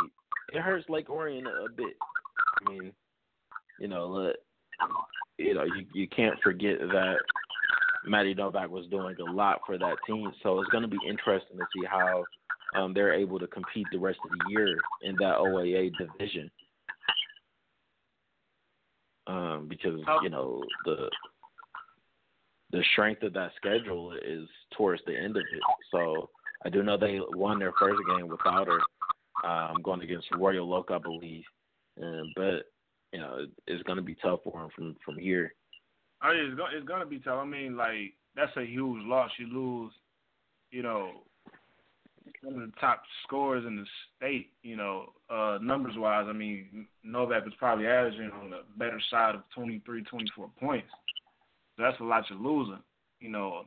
[0.53, 1.97] it hurts Lake Orion a, a bit.
[2.67, 2.93] I mean,
[3.81, 4.37] you know, look,
[5.39, 7.17] you know, you you can't forget that
[8.07, 10.31] Matty Novak was doing a lot for that team.
[10.43, 12.25] So it's going to be interesting to see how
[12.75, 16.51] um, they're able to compete the rest of the year in that OAA division.
[19.27, 21.09] Um, because you know the
[22.73, 25.63] the strength of that schedule is towards the end of it.
[25.91, 26.29] So
[26.65, 30.91] I do know they won their first game without her, um, going against Royal Oak,
[30.91, 31.45] I believe.
[32.03, 32.65] Um, but
[33.13, 35.55] you know, it's going to be tough for them from from here.
[36.25, 37.39] Oh, yeah, it's gonna it's gonna be tough.
[37.43, 39.31] I mean, like that's a huge loss.
[39.39, 39.93] You lose,
[40.71, 41.11] you know,
[42.43, 43.85] one of the top scorers in the
[44.17, 44.51] state.
[44.63, 49.35] You know, uh, numbers wise, I mean, Novak was probably averaging on the better side
[49.35, 50.89] of 23, 24 points.
[51.77, 52.83] So that's a lot you're losing.
[53.21, 53.65] You know,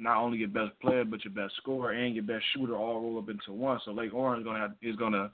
[0.00, 3.18] not only your best player, but your best scorer and your best shooter all roll
[3.18, 3.78] up into one.
[3.84, 5.30] So Lake Orion gonna have, is gonna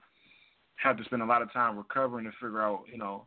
[0.77, 3.27] have to spend a lot of time recovering to figure out, you know,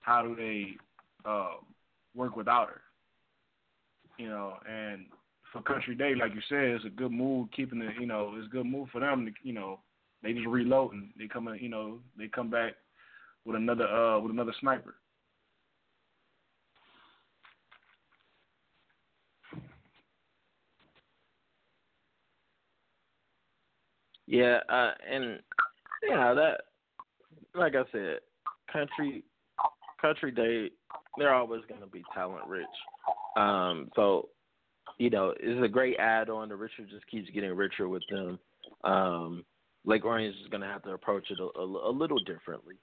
[0.00, 0.76] how do they
[1.24, 1.54] uh,
[2.16, 2.80] work without her.
[4.18, 5.06] You know, and
[5.52, 7.94] for Country Day, like you said, it's a good move keeping it.
[8.00, 9.26] You know, it's a good move for them.
[9.26, 9.80] To, you know,
[10.22, 11.48] they just reload and they come.
[11.60, 12.74] You know, they come back
[13.44, 14.94] with another uh with another sniper.
[24.26, 25.38] Yeah, uh, and
[26.08, 26.62] yeah, that
[27.54, 28.18] like I said,
[28.72, 29.22] country
[30.00, 30.70] country day,
[31.18, 32.66] they're always going to be talent rich.
[33.36, 34.28] Um, so
[34.98, 36.48] you know, it's a great add on.
[36.48, 38.38] The Richard just keeps getting richer with them.
[38.84, 39.44] Um,
[39.84, 42.76] Lake Orion is going to have to approach it a, a, a little differently.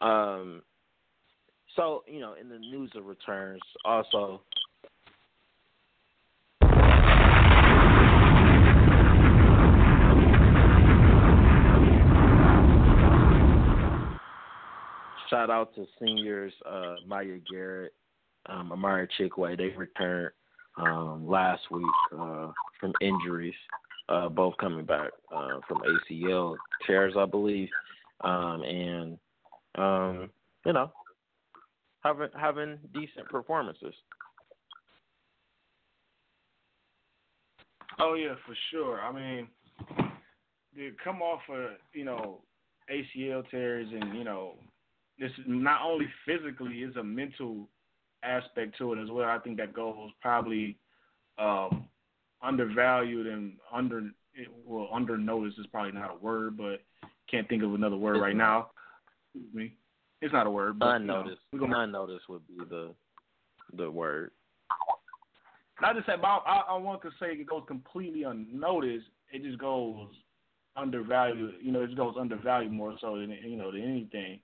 [0.00, 0.62] Um,
[1.74, 4.42] so, you know, in the news of returns, also,
[15.30, 17.94] shout out to seniors uh, Maya Garrett,
[18.46, 19.56] um, Amari Chikwe.
[19.56, 20.32] They returned
[20.76, 23.54] um, last week uh, from injuries,
[24.08, 25.78] uh, both coming back uh, from
[26.10, 27.68] ACL tears, I believe,
[28.22, 29.18] um, and
[29.76, 30.30] um,
[30.64, 30.90] you know,
[32.02, 33.94] having having decent performances.
[38.00, 39.00] Oh yeah, for sure.
[39.00, 39.48] I mean,
[40.76, 42.40] they come off of you know
[42.90, 44.54] ACL tears, and you know,
[45.18, 47.68] this not only physically, it's a mental
[48.22, 49.28] aspect to it as well.
[49.28, 50.76] I think that goes probably
[51.38, 51.86] um,
[52.42, 54.10] undervalued and under
[54.64, 56.82] well under noticed is probably not a word, but
[57.30, 58.70] can't think of another word right now.
[59.34, 59.74] Excuse me.
[60.20, 61.40] It's not a word, but Unnoticed.
[61.52, 62.94] You know, gonna, Unnoticed would be the
[63.76, 64.30] the word.
[65.80, 69.06] not just say, but I, I want to say it goes completely unnoticed.
[69.32, 70.08] It just goes
[70.76, 71.54] undervalued.
[71.60, 74.40] You know, it just goes undervalued more so than you know than anything.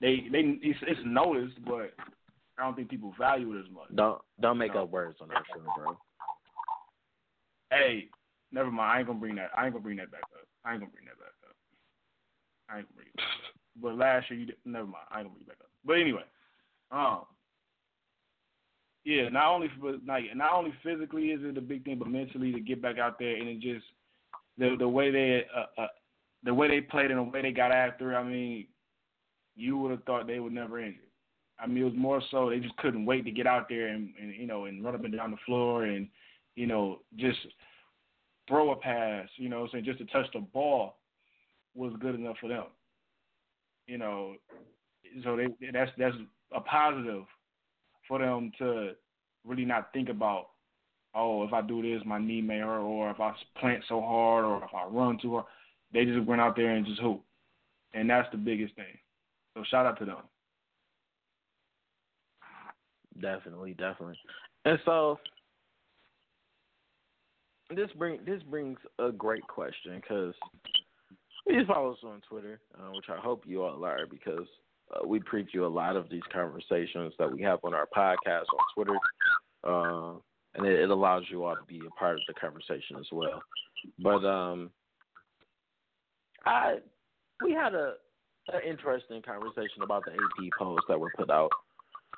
[0.00, 1.94] They they it's, it's noticed, but
[2.58, 3.94] I don't think people value it as much.
[3.94, 4.82] Don't don't make No.
[4.82, 5.96] up words on that show, bro.
[7.70, 8.08] Hey,
[8.52, 8.92] never mind.
[8.92, 9.50] I ain't gonna bring that.
[9.56, 10.46] I ain't gonna bring that back up.
[10.64, 11.56] I ain't gonna bring that back up.
[12.68, 13.30] I ain't gonna bring it back up.
[13.76, 15.04] But last year you did, never mind.
[15.10, 15.70] I ain't gonna bring it back up.
[15.84, 16.22] But anyway,
[16.92, 17.22] um,
[19.04, 19.28] yeah.
[19.28, 22.60] Not only for not not only physically is it a big thing, but mentally to
[22.60, 23.84] get back out there and it just
[24.58, 25.88] the the way they uh, uh
[26.44, 28.16] the way they played and the way they got after.
[28.16, 28.66] I mean,
[29.56, 31.00] you would have thought they would never injure.
[31.58, 34.12] I mean, it was more so they just couldn't wait to get out there and,
[34.20, 36.08] and you know and run up and down the floor and
[36.56, 37.38] you know just
[38.48, 39.28] throw a pass.
[39.36, 40.96] You know, saying just to touch the ball
[41.74, 42.64] was good enough for them.
[43.86, 44.34] You know,
[45.22, 46.16] so they that's that's
[46.52, 47.24] a positive
[48.08, 48.92] for them to
[49.44, 50.48] really not think about.
[51.14, 54.44] Oh, if I do this, my knee may hurt, or if I plant so hard,
[54.44, 55.44] or if I run too hard.
[55.92, 57.22] They just went out there and just hoop,
[57.92, 58.98] and that's the biggest thing.
[59.54, 60.16] So shout out to them.
[63.20, 64.18] Definitely, definitely.
[64.64, 65.18] And so
[67.74, 70.34] this bring this brings a great question because
[71.46, 74.46] please follow us on Twitter, uh, which I hope you all are because
[74.94, 78.64] uh, we preview a lot of these conversations that we have on our podcast on
[78.74, 78.96] Twitter,
[79.64, 80.14] uh,
[80.56, 83.42] and it, it allows you all to be a part of the conversation as well.
[83.98, 84.70] But um,
[86.44, 86.78] I
[87.42, 87.94] we had a
[88.52, 91.50] an interesting conversation about the AP polls that were put out.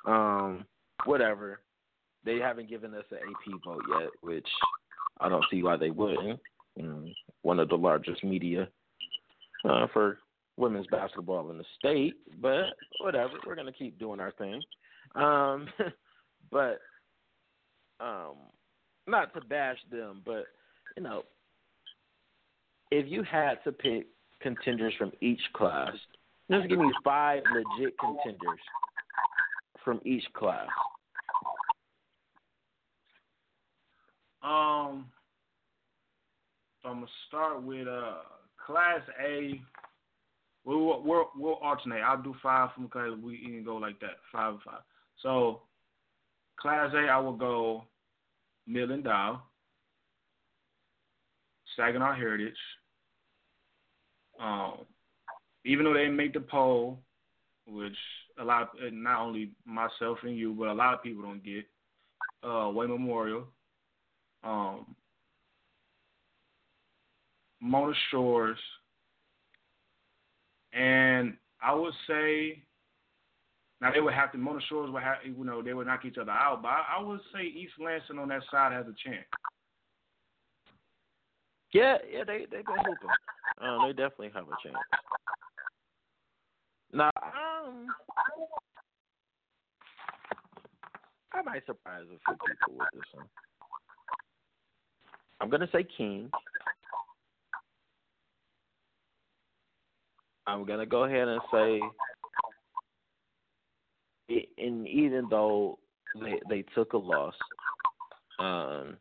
[0.05, 0.65] Um,
[1.05, 1.61] whatever.
[2.25, 4.47] They haven't given us an AP vote yet, which
[5.19, 6.39] I don't see why they wouldn't.
[6.79, 8.67] Mm, one of the largest media
[9.65, 10.19] uh, for
[10.57, 12.65] women's basketball in the state, but
[13.01, 13.33] whatever.
[13.45, 14.61] We're gonna keep doing our thing.
[15.15, 15.67] Um,
[16.51, 16.79] but
[17.99, 18.35] um,
[19.07, 20.45] not to bash them, but
[20.95, 21.23] you know,
[22.91, 24.07] if you had to pick
[24.41, 25.91] contenders from each class,
[26.49, 28.59] just give me five legit contenders
[29.83, 30.67] from each class.
[34.43, 35.07] Um,
[36.81, 38.15] so I'm gonna start with uh
[38.65, 39.59] class A.
[40.63, 42.01] We'll we'll, we'll alternate.
[42.01, 44.81] I'll do five from because we can go like that, five and five.
[45.21, 45.61] So
[46.59, 47.83] class A, I will go
[48.67, 49.41] Midland Dow,
[51.75, 52.53] Saginaw Heritage.
[54.39, 54.85] Um,
[55.65, 56.99] even though they make the poll,
[57.65, 57.97] which
[58.39, 61.65] a lot, of, not only myself and you, but a lot of people don't get.
[62.43, 63.47] Uh, Wayne Memorial,
[64.43, 64.95] um,
[67.59, 68.59] Mona Shores,
[70.71, 72.61] and I would say
[73.81, 76.17] now they would have to Mona Shores would have you know they would knock each
[76.17, 79.25] other out, but I, I would say East Lansing on that side has a chance.
[81.77, 83.11] Yeah, yeah, they they been hooping.
[83.61, 84.83] Um, they definitely have a chance.
[86.91, 87.93] Now, um,
[91.33, 93.27] I might surprise a few people with this one.
[95.39, 96.31] I'm gonna say King.
[100.47, 101.81] I'm gonna go ahead and say,
[104.57, 105.77] and even though
[106.19, 107.35] they they took a loss,
[108.39, 108.97] um,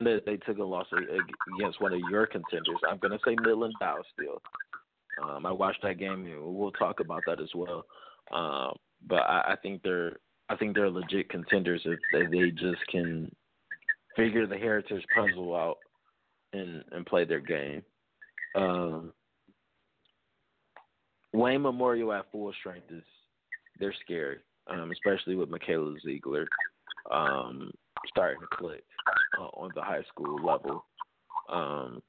[0.00, 2.78] they they took a loss against one of your contenders.
[2.88, 4.40] I'm gonna say Midland Dow still.
[5.22, 6.28] Um, I watched that game.
[6.40, 7.84] We'll talk about that as well.
[8.32, 10.16] Um, but I, I think they're
[10.48, 13.30] I think they're legit contenders if they, they just can
[14.16, 15.78] figure the heritage puzzle out
[16.52, 17.82] and and play their game.
[18.54, 19.12] Um,
[21.32, 23.02] Wayne Memorial at full strength is
[23.78, 26.48] they're scary, um, especially with Michaela Ziegler
[27.10, 27.70] um,
[28.06, 28.84] starting to click
[29.38, 30.84] uh, on the high school level.
[31.48, 32.02] Um,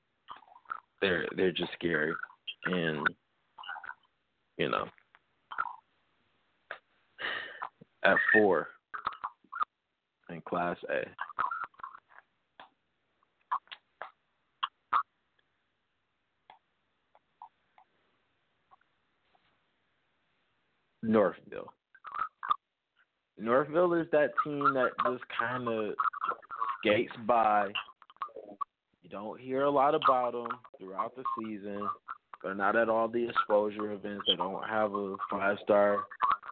[1.02, 2.14] they're they're just scary,
[2.66, 3.08] and
[4.58, 4.86] you know,
[8.04, 8.68] at four
[10.30, 11.06] in Class A.
[21.02, 21.74] Northville.
[23.40, 25.94] Northville is that team that just kind of
[26.80, 27.68] skates by.
[29.02, 31.88] You don't hear a lot about them throughout the season.
[32.44, 34.26] They're not at all the exposure events.
[34.28, 36.04] They don't have a five star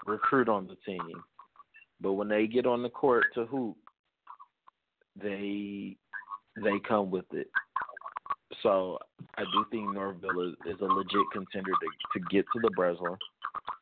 [0.05, 1.23] recruit on the team.
[1.99, 3.77] But when they get on the court to hoop,
[5.21, 5.97] they
[6.55, 7.49] they come with it.
[8.63, 8.97] So
[9.37, 13.15] I do think Northville is, is a legit contender to to get to the Breslin.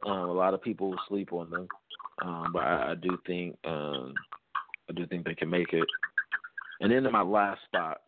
[0.05, 1.67] Um, a lot of people sleep on them,
[2.21, 4.13] um, but I, I do think um,
[4.89, 5.87] I do think they can make it.
[6.81, 8.01] And then in my last spot,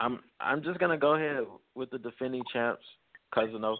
[0.00, 1.44] I'm I'm just gonna go ahead
[1.74, 2.84] with the defending champs,
[3.34, 3.76] Cousino.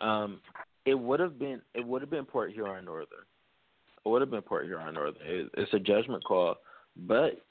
[0.00, 0.40] Um,
[0.86, 3.24] it would have been it would have been Port Huron Northern.
[4.04, 5.22] It would have been Port Huron Northern.
[5.26, 6.56] It, it's a judgment call,
[6.96, 7.45] but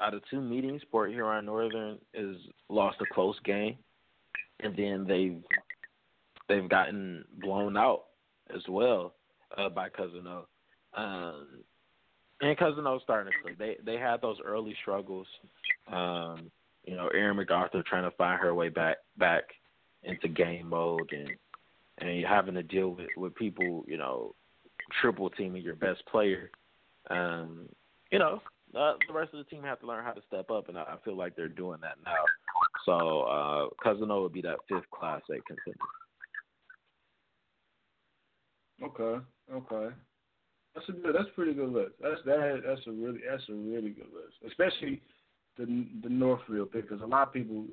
[0.00, 2.36] out of two meetings, Port Huron Northern is
[2.68, 3.76] lost a close game,
[4.60, 5.42] and then they've
[6.48, 8.04] they've gotten blown out
[8.54, 9.14] as well
[9.56, 10.44] uh, by Cousino.
[10.96, 11.46] Um,
[12.40, 13.58] and Cousino starting to click.
[13.58, 15.26] They they had those early struggles.
[15.90, 16.50] Um,
[16.84, 19.44] you know, Erin MacArthur trying to find her way back back
[20.02, 21.30] into game mode and
[21.98, 24.34] and having to deal with with people, you know,
[25.00, 26.50] triple teaming your best player.
[27.08, 27.68] Um,
[28.10, 28.40] you know,
[28.76, 30.82] uh, the rest of the team have to learn how to step up, and I,
[30.82, 32.24] I feel like they're doing that now.
[32.84, 35.78] So uh, O would be that fifth class A contender.
[38.82, 39.94] Okay, okay,
[40.74, 41.14] that's a good.
[41.14, 41.92] That's a pretty good list.
[42.00, 42.62] That's that.
[42.66, 43.20] That's a really.
[43.28, 45.00] That's a really good list, especially
[45.56, 47.64] the the Northville pick, because a lot of people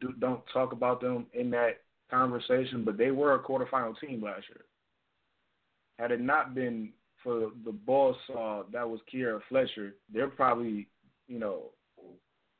[0.00, 4.44] do, don't talk about them in that conversation, but they were a quarterfinal team last
[4.48, 4.64] year.
[5.98, 6.90] Had it not been
[7.26, 10.86] for the boss uh, that was Kiera Fletcher, they're probably,
[11.26, 11.72] you know,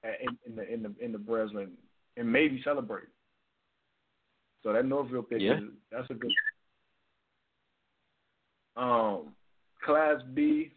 [0.03, 1.71] in, in the in the in the Breslin
[2.17, 3.07] and maybe celebrate.
[4.65, 5.59] So that Northville pick yeah.
[5.59, 5.63] is
[5.93, 6.33] that's a good.
[8.77, 9.29] Um,
[9.85, 10.73] Class B.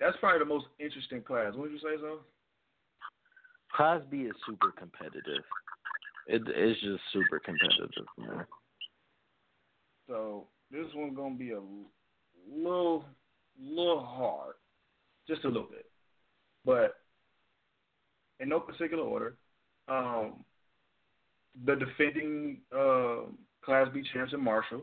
[0.00, 1.52] That's probably the most interesting class.
[1.54, 2.20] Wouldn't you say so?
[3.76, 5.44] Class B is super competitive.
[6.26, 8.46] It, it's just super competitive, man.
[10.08, 11.60] So this one's gonna be a
[12.50, 13.04] little,
[13.60, 14.54] little hard,
[15.28, 15.86] just a little bit,
[16.64, 16.96] but
[18.40, 19.36] in no particular order.
[19.88, 20.44] Um,
[21.64, 23.22] the defending uh,
[23.64, 24.82] Class B champs and Marshall,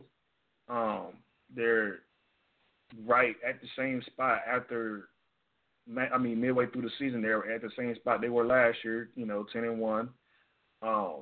[0.70, 1.14] um,
[1.56, 2.00] they're
[3.06, 5.10] right at the same spot after.
[6.14, 8.78] I mean, midway through the season, they were at the same spot they were last
[8.84, 9.10] year.
[9.16, 10.10] You know, ten and one.
[10.82, 11.22] Um,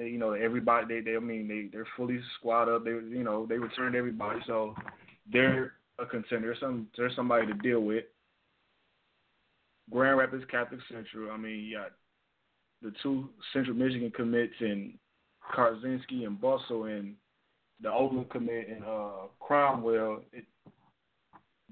[0.00, 2.84] they, you know, everybody they, they I mean they they're fully squad up.
[2.84, 4.74] They you know they returned everybody, so
[5.30, 6.56] they're a contender.
[6.58, 8.04] Some there's somebody to deal with.
[9.90, 11.30] Grand Rapids Catholic Central.
[11.30, 11.90] I mean, you got
[12.80, 14.94] the two Central Michigan commits and
[15.54, 17.14] Karzinski and Bustle and
[17.82, 20.22] the Oakland commit and uh, Cromwell.
[20.32, 20.44] It,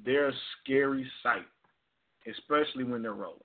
[0.04, 1.46] they're a scary sight,
[2.30, 3.40] especially when they're rolling.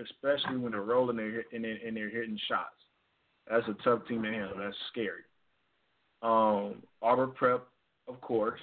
[0.00, 2.77] Especially when they're rolling and they're, and they're hitting shots.
[3.50, 4.58] That's a tough team to handle.
[4.58, 5.22] That's scary.
[6.22, 7.66] Um, Arbor Prep,
[8.08, 8.60] of course.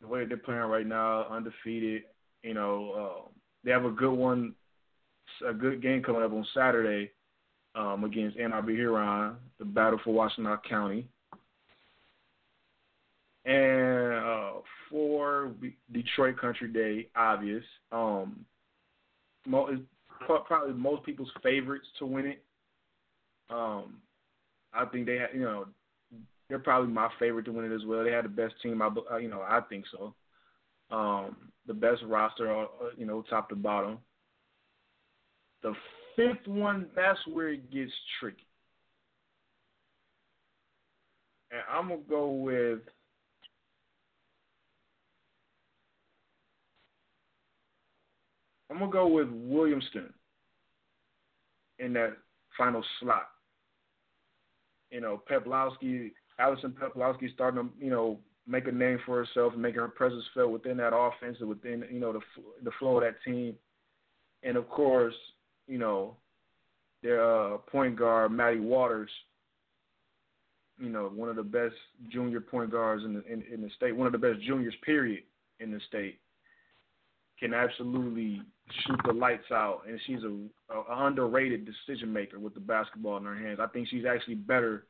[0.00, 2.04] the way they're playing right now, undefeated.
[2.42, 3.28] You know, uh,
[3.64, 4.54] they have a good one,
[5.46, 7.10] a good game coming up on Saturday
[7.74, 11.06] um, against Arbor Huron, the battle for Washtenaw County.
[13.44, 14.52] And uh,
[14.88, 15.52] for
[15.92, 17.64] Detroit Country Day, obvious.
[17.90, 18.44] Um,
[20.46, 22.44] probably most people's favorites to win it.
[23.52, 23.98] Um,
[24.72, 25.66] I think they, you know,
[26.48, 28.04] they're probably my favorite to win it as well.
[28.04, 28.82] They had the best team.
[28.82, 30.14] I, uh, you know, I think so.
[30.94, 31.36] Um,
[31.66, 33.98] the best roster, uh, you know, top to bottom.
[35.62, 35.74] The
[36.16, 38.46] fifth one, that's where it gets tricky.
[41.50, 42.80] And I'm gonna go with
[48.70, 50.12] I'm gonna go with Williamston
[51.78, 52.16] in that
[52.56, 53.28] final slot.
[54.92, 59.62] You know, Peplowski, Allison Peplowski starting to, you know, make a name for herself and
[59.62, 62.20] making her presence felt within that offense and within, you know, the
[62.62, 63.54] the flow of that team.
[64.42, 65.14] And of course,
[65.66, 66.16] you know,
[67.02, 69.10] their uh, point guard Maddie Waters,
[70.78, 71.74] you know, one of the best
[72.10, 75.22] junior point guards in the in, in the state, one of the best juniors period
[75.60, 76.18] in the state,
[77.42, 78.40] can absolutely
[78.86, 83.24] shoot the lights out, and she's a, a underrated decision maker with the basketball in
[83.24, 83.58] her hands.
[83.60, 84.86] I think she's actually better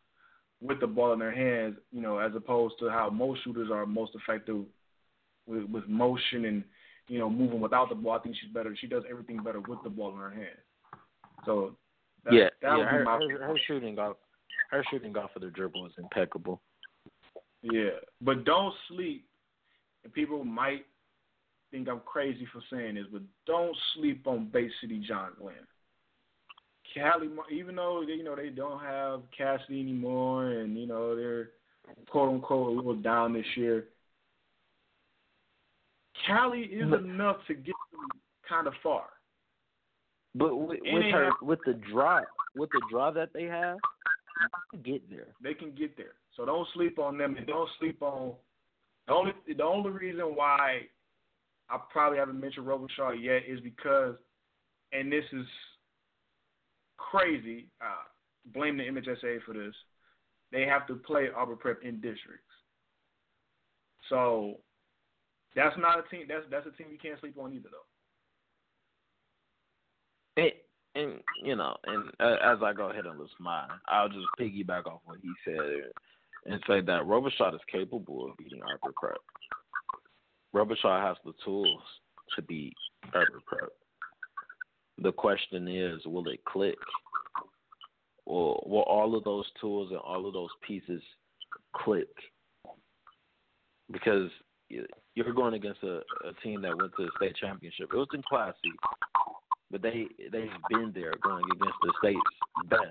[0.60, 3.86] with the ball in her hands, you know, as opposed to how most shooters are
[3.86, 4.64] most effective
[5.46, 6.62] with, with motion and
[7.08, 8.12] you know moving without the ball.
[8.12, 8.76] I think she's better.
[8.78, 10.60] She does everything better with the ball in her hands.
[11.46, 11.74] So
[12.24, 14.16] that, yeah, that yeah, her, my her, her shooting off
[14.70, 16.60] her shooting off of the dribble is impeccable.
[17.62, 19.26] Yeah, but don't sleep.
[20.04, 20.84] And people might
[21.72, 25.54] think I'm crazy for saying this, but don't sleep on Bay City John Glenn.
[26.94, 31.50] Cali, even though they, you know they don't have Cassidy anymore, and you know they're
[32.10, 33.86] quote unquote a little down this year.
[36.26, 39.06] Cali is but, enough to get them kind of far.
[40.34, 42.20] But with, with her, have, with the draw,
[42.54, 43.78] with the draw that they have,
[44.72, 45.26] they can get there.
[45.42, 46.14] They can get there.
[46.36, 48.34] So don't sleep on them, and don't sleep on
[49.06, 50.82] the only the only reason why
[51.72, 54.16] I probably haven't mentioned Robichaud yet is because,
[54.92, 55.46] and this is
[56.98, 57.68] crazy.
[57.80, 58.04] Uh,
[58.52, 59.74] blame the MHSAA for this.
[60.50, 62.44] They have to play Arbor Prep in districts.
[64.10, 64.58] So
[65.56, 66.26] that's not a team.
[66.28, 67.86] That's that's a team you can't sleep on either, though.
[70.42, 74.26] It, and you know, and uh, as I go ahead and list mine, I'll just
[74.38, 75.92] piggyback off what he said
[76.44, 79.18] and say that Robichaud is capable of beating Arbor Prep.
[80.54, 81.80] Robichaud has the tools
[82.36, 82.72] to be
[83.14, 83.70] Arbor Prep.
[85.02, 86.78] The question is, will it click?
[88.24, 91.02] Or will all of those tools and all of those pieces
[91.74, 92.08] click?
[93.90, 94.30] Because
[95.14, 97.90] you're going against a, a team that went to the state championship.
[97.92, 98.56] It was in classy,
[99.70, 102.82] but they they've been there going against the state's best,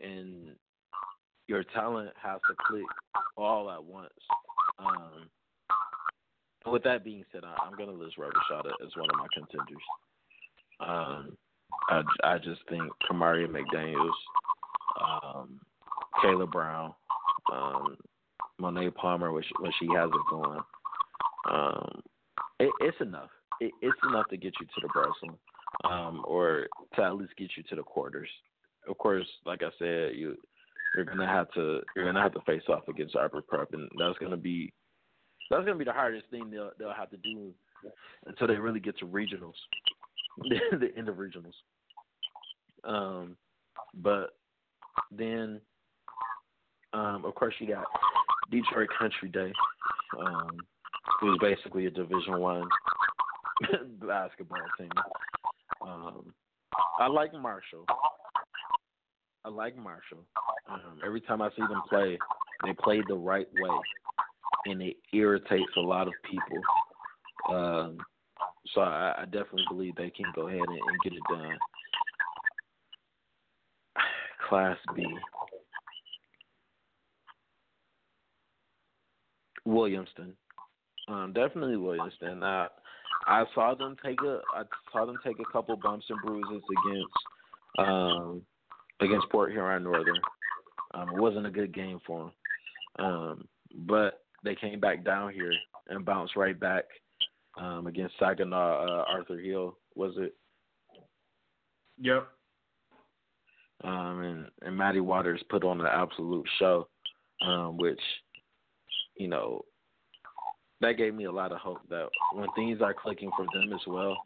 [0.00, 0.54] and
[1.48, 2.84] your talent has to click
[3.36, 4.12] all at once.
[4.78, 5.28] Um,
[6.66, 9.82] with that being said, I, am going to list Robichaud as one of my contenders.
[10.80, 11.36] Um,
[11.88, 14.10] I, I just think Kamaria McDaniels,
[15.02, 15.60] um,
[16.22, 16.94] Kayla Brown,
[17.52, 17.96] um,
[18.58, 20.60] Monet Palmer, when she, when she has it going,
[21.50, 22.00] um,
[22.60, 23.30] it, it's enough.
[23.60, 25.38] It, it's enough to get you to the Breslin,
[25.84, 28.28] um, or to at least get you to the quarters.
[28.88, 30.36] Of course, like I said, you
[30.94, 34.18] you're gonna have to you're gonna have to face off against Arbor Prep, and that's
[34.18, 34.72] gonna be
[35.50, 37.52] that's gonna be the hardest thing they'll they'll have to do
[38.26, 39.54] until they really get to regionals,
[40.38, 41.54] the end of regionals.
[42.84, 43.36] Um,
[43.94, 44.36] but
[45.10, 45.60] then,
[46.92, 47.84] um, of course, you got
[48.50, 49.52] Detroit Country Day,
[50.18, 50.58] um,
[51.20, 52.68] who's basically a Division One
[54.00, 54.90] basketball team.
[55.82, 56.34] Um,
[56.98, 57.84] I like Marshall.
[59.44, 60.24] I like Marshall.
[60.70, 62.18] Um, every time I see them play,
[62.64, 63.78] they play the right way
[64.66, 66.60] and it irritates a lot of people.
[67.48, 67.98] Um,
[68.74, 71.58] so I, I definitely believe they can go ahead and, and get it done.
[74.48, 75.06] Class B.
[79.66, 80.32] Williamston.
[81.08, 82.42] Um, definitely Williamston.
[82.42, 82.68] I
[83.26, 84.62] I saw them take a I
[84.92, 88.42] saw them take a couple bumps and bruises against um
[89.00, 90.20] against Port Huron Northern.
[90.92, 92.30] Um, it wasn't a good game for
[92.98, 93.06] them.
[93.06, 93.48] Um,
[93.86, 95.52] but they came back down here
[95.88, 96.84] and bounced right back
[97.56, 99.78] um, against Saginaw uh, Arthur Hill.
[99.94, 100.34] Was it?
[102.00, 102.28] Yep.
[103.82, 106.88] Um, and and Maddie Waters put on an absolute show,
[107.46, 108.00] um, which
[109.16, 109.64] you know
[110.80, 113.86] that gave me a lot of hope that when things are clicking for them as
[113.86, 114.16] well,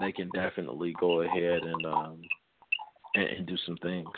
[0.00, 2.20] they can definitely go ahead and um
[3.14, 4.08] and, and do some things.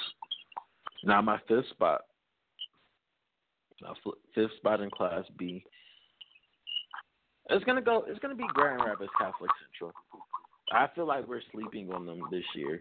[1.02, 2.02] Now my fifth spot,
[4.34, 5.64] fifth spot in Class B.
[7.50, 8.04] It's gonna go.
[8.08, 9.92] It's gonna be Grand Rapids Catholic Central.
[10.72, 12.80] I feel like we're sleeping on them this year.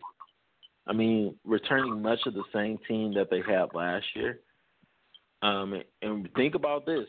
[0.87, 4.39] I mean, returning much of the same team that they had last year.
[5.41, 7.07] Um, and think about this: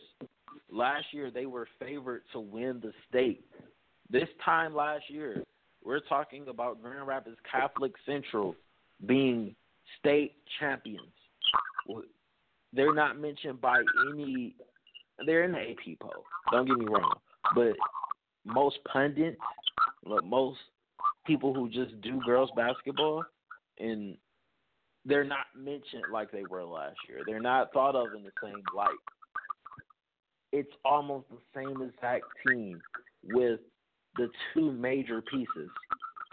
[0.71, 3.45] last year they were favored to win the state.
[4.11, 5.43] This time last year,
[5.83, 8.57] we're talking about Grand Rapids Catholic Central
[9.07, 9.55] being
[9.99, 11.13] state champions.
[12.75, 14.55] They're not mentioned by any.
[15.27, 16.25] They're in the AP poll.
[16.51, 17.15] Don't get me wrong,
[17.55, 17.75] but
[18.45, 19.39] most pundits,
[20.25, 20.59] most
[21.27, 23.25] people who just do girls basketball,
[23.79, 24.17] and
[25.05, 27.21] they're not mentioned like they were last year.
[27.27, 28.91] They're not thought of in the same light.
[30.53, 32.81] It's almost the same exact team
[33.25, 33.61] with
[34.17, 35.69] the two major pieces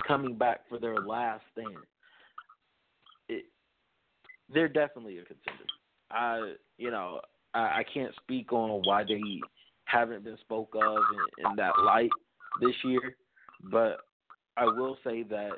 [0.07, 1.75] coming back for their last stand.
[3.29, 3.45] It,
[4.53, 5.65] they're definitely a contender.
[6.13, 7.21] I, you know,
[7.53, 9.21] I, I can't speak on why they
[9.85, 10.97] haven't been spoke of
[11.37, 12.09] in, in that light
[12.59, 13.15] this year,
[13.71, 13.97] but
[14.57, 15.51] I will say that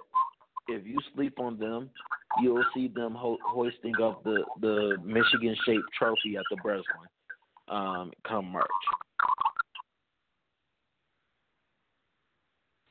[0.68, 1.90] if you sleep on them,
[2.42, 7.08] you'll see them ho- hoisting up the the Michigan shaped trophy at the Breslin
[7.68, 8.68] um, come March.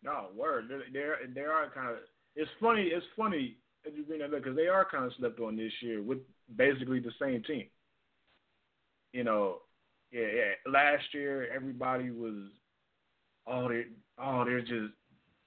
[0.02, 0.70] No word.
[0.92, 1.96] They're they are kind of.
[2.34, 2.82] It's funny.
[2.82, 3.56] It's funny
[3.86, 6.18] as you bring that up because they are kind of slept on this year with
[6.56, 7.66] basically the same team.
[9.12, 9.58] You know,
[10.10, 10.70] yeah, yeah.
[10.72, 12.50] Last year everybody was,
[13.46, 13.84] oh, they,
[14.18, 14.92] oh, they're just,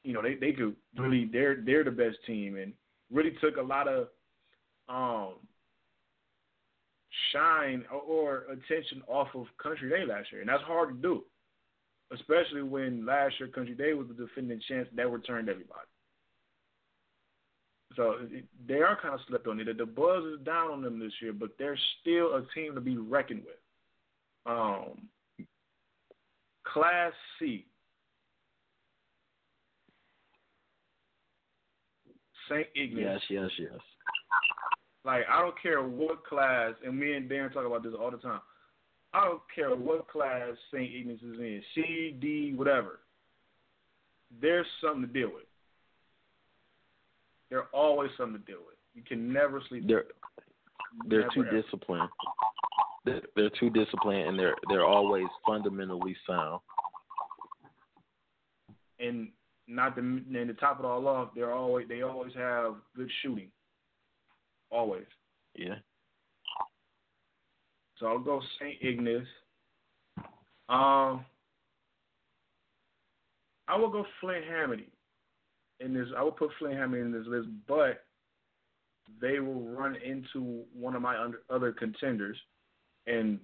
[0.04, 2.74] you know, they they could really they're they're the best team and
[3.12, 4.08] really took a lot of
[4.88, 5.36] um
[7.32, 11.24] shine or, or attention off of Country Day last year, and that's hard to do
[12.14, 15.88] especially when last year Country Day was the defending champs that returned everybody.
[17.96, 18.16] So
[18.68, 19.78] they are kind of slept on it.
[19.78, 22.98] The buzz is down on them this year, but they're still a team to be
[22.98, 23.56] reckoned with.
[24.46, 25.08] Um,
[26.66, 27.66] Class C.
[32.50, 32.68] St.
[32.76, 33.00] Ignace.
[33.02, 33.80] Yes, yes, yes.
[35.04, 38.18] Like I don't care what class, and me and Darren talk about this all the
[38.18, 38.42] time.
[39.14, 40.94] I don't care what class St.
[40.94, 43.00] Ignace is in, C, D, whatever.
[44.42, 45.45] There's something to deal with.
[47.50, 48.76] There's always something to deal with.
[48.94, 49.88] You can never sleep.
[49.88, 50.06] They're
[51.08, 51.62] they're never, too ever.
[51.62, 52.10] disciplined.
[53.06, 56.62] They're, they're too disciplined, and they're they're always fundamentally sound.
[59.00, 59.30] And
[59.68, 63.50] not the and to top it all off, they're always they always have good shooting.
[64.72, 65.06] Always.
[65.56, 65.76] Yeah.
[68.00, 68.78] So I'll go St.
[68.82, 69.28] Ignace.
[70.68, 71.24] Um,
[73.68, 74.88] I will go Flint Hamady
[75.86, 76.08] in this.
[76.18, 78.04] I will put Flint Hamady in this list, but
[79.22, 82.38] they will run into one of my under, other contenders,
[83.08, 83.40] and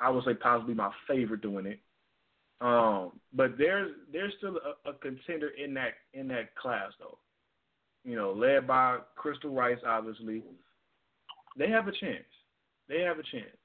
[0.00, 1.80] I would say possibly my favorite doing it.
[2.60, 7.18] Um, but there's there's still a, a contender in that in that class though.
[8.04, 10.42] You know, led by Crystal Rice, obviously.
[11.56, 12.24] They have a chance.
[12.88, 13.56] They have a chance.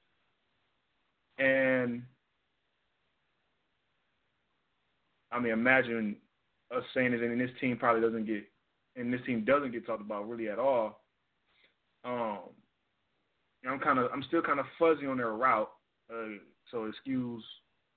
[1.38, 2.02] And
[5.32, 6.16] I mean, imagine
[6.74, 8.44] us saying it, and this team probably doesn't get,
[8.96, 11.00] and this team doesn't get talked about really at all.
[12.04, 12.38] Um,
[13.68, 15.70] I'm kind of, I'm still kind of fuzzy on their route,
[16.12, 16.36] uh,
[16.70, 17.44] so excuse,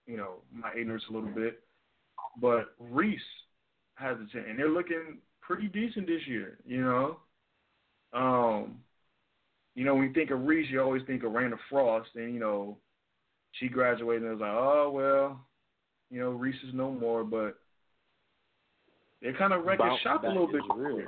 [0.06, 1.60] you know, my ignorance a little bit.
[2.40, 3.20] But Reese
[3.96, 6.60] has a chance, and they're looking pretty decent this year.
[6.66, 7.18] You know,
[8.14, 8.78] um,
[9.76, 12.40] you know, when you think of Reese, you always think of Raina Frost, and you
[12.40, 12.78] know,
[13.54, 15.48] she graduated and it was like, oh well,
[16.10, 17.60] you know, Reese is no more, but
[19.22, 20.62] they're kind of wrecking shop a little bit.
[20.76, 21.00] Real.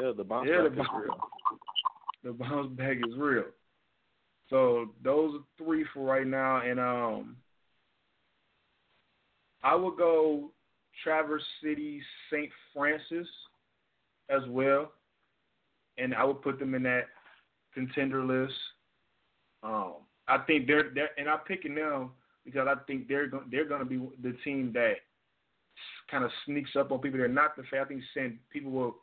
[0.00, 1.20] Yeah, the bounce yeah, back the bounce, is real.
[2.24, 3.44] The bounce back is real.
[4.50, 7.36] So those are three for right now, and um,
[9.62, 10.50] I would go
[11.04, 12.00] Traverse City,
[12.30, 12.50] St.
[12.74, 13.28] Francis,
[14.30, 14.92] as well,
[15.96, 17.04] and I would put them in that
[17.74, 18.54] contender list.
[19.62, 19.94] Um,
[20.28, 22.10] I think they're, they're and I'm picking them
[22.44, 24.94] because I think they're go, they're going to be the team that
[26.10, 27.18] kind of sneaks up on people.
[27.18, 27.82] They're not the fact.
[27.82, 28.96] I think Sand, people will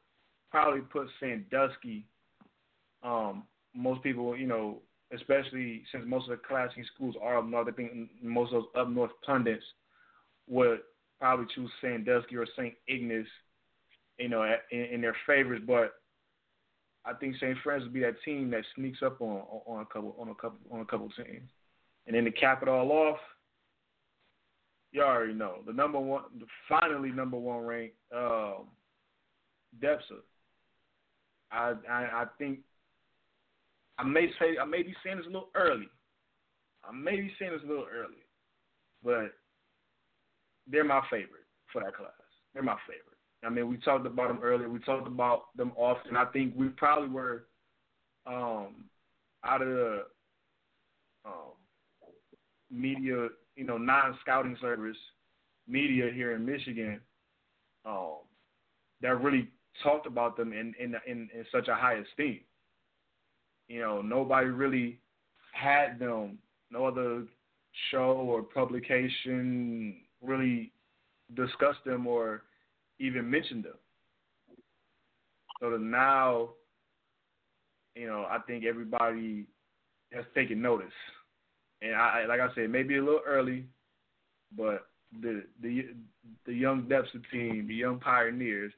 [0.52, 2.06] probably put Sandusky.
[3.04, 3.44] Um,
[3.76, 4.80] most people, you know,
[5.14, 8.82] especially since most of the classic schools are up north, I think most of those
[8.82, 9.64] up north pundits
[10.48, 10.80] would
[11.20, 12.74] probably choose Sandusky or St.
[12.88, 13.28] Ignace,
[14.18, 15.64] you know, in, in their favorites.
[15.68, 15.94] But
[17.06, 17.58] I think St.
[17.64, 20.60] Francis will be that team that sneaks up on on a couple on a couple
[20.72, 21.50] on a couple teams,
[22.08, 23.20] and then to cap it all off,
[24.96, 26.24] you already know the number one,
[26.70, 28.68] finally number one ranked um,
[29.84, 30.22] DEPSA.
[31.52, 32.60] I, I I think
[33.98, 35.88] I may say I may be saying this a little early.
[36.88, 38.24] I may be saying this a little early,
[39.04, 39.34] but
[40.72, 42.12] they're my favorite for that class.
[42.54, 43.18] They're my favorite.
[43.44, 44.70] I mean, we talked about them earlier.
[44.70, 46.16] We talked about them often.
[46.16, 47.48] I think we probably were
[48.26, 48.86] um,
[49.44, 50.04] out of the
[51.26, 51.52] um,
[52.72, 54.98] media, you know, non-scouting service
[55.68, 57.00] media here in Michigan
[57.86, 58.18] um,
[59.02, 59.50] that really
[59.84, 62.42] talked about them in, in in in such a high esteem.
[63.68, 65.00] You know, nobody really
[65.54, 66.38] had them.
[66.72, 67.24] No other
[67.92, 70.72] show or publication really
[71.36, 72.44] discussed them or
[73.00, 73.78] even mentioned them.
[75.60, 76.50] So that now,
[77.96, 79.46] you know, I think everybody
[80.12, 80.88] has taken notice.
[81.82, 83.66] And I, like I said, maybe a little early,
[84.56, 84.88] but
[85.22, 85.90] the the
[86.46, 88.72] the young DEPSA team, the young pioneers,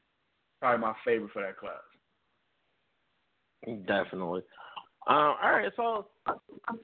[0.60, 1.74] probably my favorite for that class.
[3.88, 4.42] Definitely.
[5.08, 6.08] Um, all right, so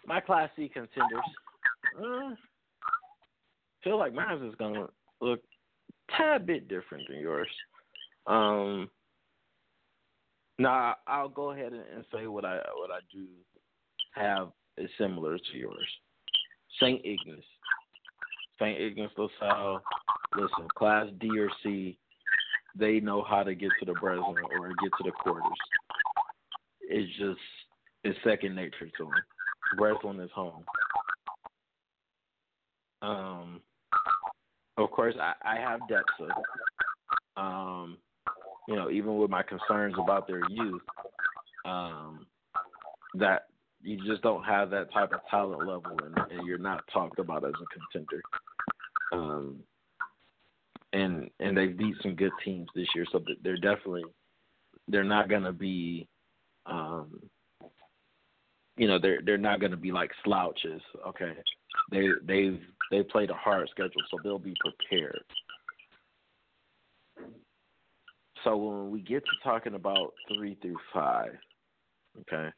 [0.05, 1.19] my Class C contenders.
[1.99, 2.35] Uh,
[3.83, 4.87] feel like mine is gonna
[5.21, 5.41] look
[6.15, 7.49] tad bit different than yours.
[8.25, 8.89] Um,
[10.57, 13.25] now I'll go ahead and say what I what I do
[14.13, 15.87] have is similar to yours.
[16.79, 17.43] Saint Ignace,
[18.59, 19.81] Saint Ignace LaSalle.
[20.35, 21.97] Listen, Class D or C,
[22.75, 25.43] they know how to get to the Breslin or get to the quarters.
[26.81, 27.39] It's just
[28.03, 29.13] it's second nature to them.
[29.77, 30.63] Breslin is home.
[33.01, 33.61] Um,
[34.77, 36.31] of course, I, I have DEPSA.
[37.35, 37.97] Um,
[38.67, 40.81] you know, even with my concerns about their youth,
[41.65, 42.25] um,
[43.15, 43.47] that
[43.83, 47.43] you just don't have that type of talent level, and, and you're not talked about
[47.45, 48.21] as a contender.
[49.11, 49.59] Um,
[50.93, 54.03] and and they've beat some good teams this year, so they're definitely
[54.87, 56.07] they're not going to be,
[56.65, 57.19] um,
[58.77, 60.81] you know, they're they're not going to be like slouches.
[61.07, 61.33] Okay,
[61.91, 62.61] they they've
[62.91, 65.23] they played a hard schedule, so they'll be prepared.
[68.43, 71.31] So when we get to talking about three through five,
[72.21, 72.49] okay,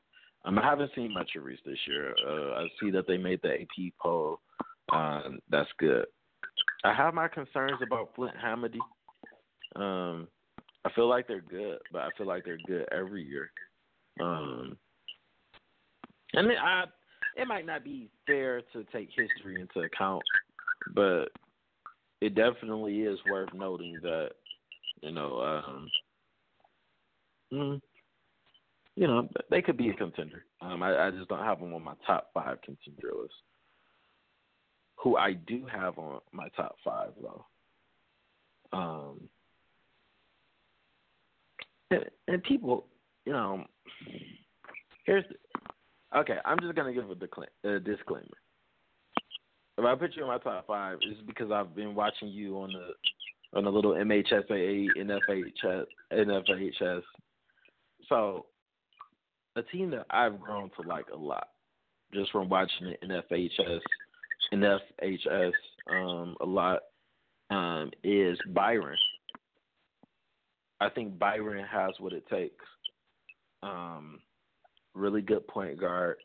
[0.46, 2.16] um, I haven't seen much of Reese this year.
[2.28, 4.40] Uh, I see that they made the AP poll.
[4.92, 6.06] Um, that's good.
[6.84, 8.80] I have my concerns about Flint Hamady.
[9.76, 10.28] Um,
[10.86, 13.50] I feel like they're good, but I feel like they're good every year.
[14.22, 14.78] Um,
[16.34, 16.86] and I
[17.36, 20.24] it might not be fair to take history into account,
[20.94, 21.26] but
[22.22, 24.30] it definitely is worth noting that
[25.02, 25.90] you know, um,
[27.54, 27.82] mm,
[28.96, 30.46] you know, they could be a contender.
[30.62, 33.34] Um, I, I just don't have them on my top five contender list.
[34.98, 37.46] Who I do have on my top five though.
[38.72, 39.22] Um,
[41.92, 42.88] and, and people,
[43.26, 43.66] you know,
[45.06, 45.36] here's the,
[46.16, 48.26] Okay, I'm just gonna give a, decla- a disclaimer.
[49.78, 52.72] If I put you in my top five, it's because I've been watching you on
[52.72, 57.02] the on the little MHSAA, NFHS, NFHS.
[58.08, 58.46] So,
[59.56, 61.50] a team that I've grown to like a lot,
[62.14, 63.80] just from watching the NFHS,
[64.54, 65.52] NFHS
[65.90, 66.80] um, a lot,
[67.50, 68.98] um, is Byron.
[70.82, 72.66] I think Byron has what it takes.
[73.64, 74.20] Um,
[74.94, 76.18] really good point guard.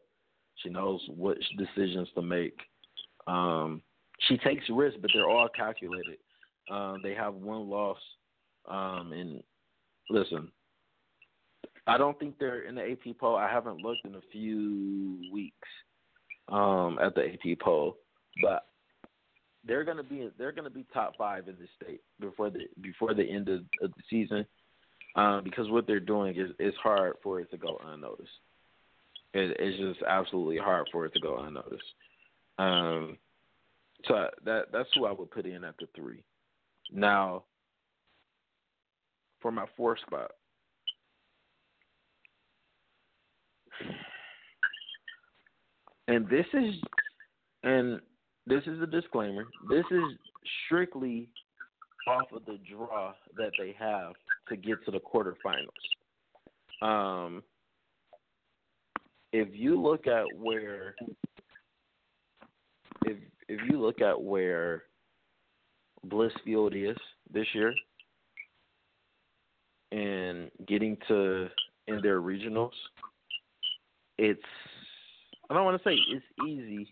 [0.56, 2.58] She knows what decisions to make.
[3.26, 3.82] Um,
[4.28, 6.18] she takes risks, but they're all calculated.
[6.70, 7.98] Um, they have one loss.
[8.68, 9.42] Um, and
[10.10, 10.50] listen,
[11.90, 13.34] I don't think they're in the AP poll.
[13.34, 15.68] I haven't looked in a few weeks
[16.48, 17.96] um, at the AP poll,
[18.40, 18.66] but
[19.66, 23.24] they're gonna be they're gonna be top five in the state before the before the
[23.24, 24.46] end of, of the season,
[25.16, 28.30] um, because what they're doing is it's hard for it to go unnoticed.
[29.34, 31.82] It, it's just absolutely hard for it to go unnoticed.
[32.60, 33.18] Um,
[34.06, 36.22] so that that's who I would put in at the three.
[36.92, 37.42] Now,
[39.40, 40.30] for my fourth spot,
[46.08, 46.74] and this is
[47.62, 48.00] and
[48.46, 49.44] this is a disclaimer.
[49.68, 50.02] This is
[50.66, 51.28] strictly
[52.08, 54.14] off of the draw that they have
[54.48, 55.68] to get to the quarterfinals.
[56.82, 57.42] Um,
[59.32, 60.94] if you look at where
[63.04, 63.16] if
[63.48, 64.84] if you look at where
[66.06, 66.96] Blissfield is
[67.32, 67.74] this year
[69.92, 71.48] and getting to
[71.86, 72.72] in their regionals,
[74.20, 74.42] it's
[75.48, 76.86] I don't want to say it's easy,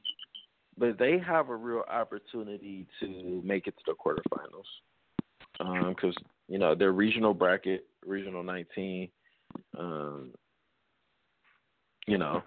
[0.77, 4.65] but they have a real opportunity to make it to the quarterfinals
[5.91, 9.09] because um, you know their regional bracket, regional 19.
[9.79, 10.31] Um,
[12.07, 12.43] you know,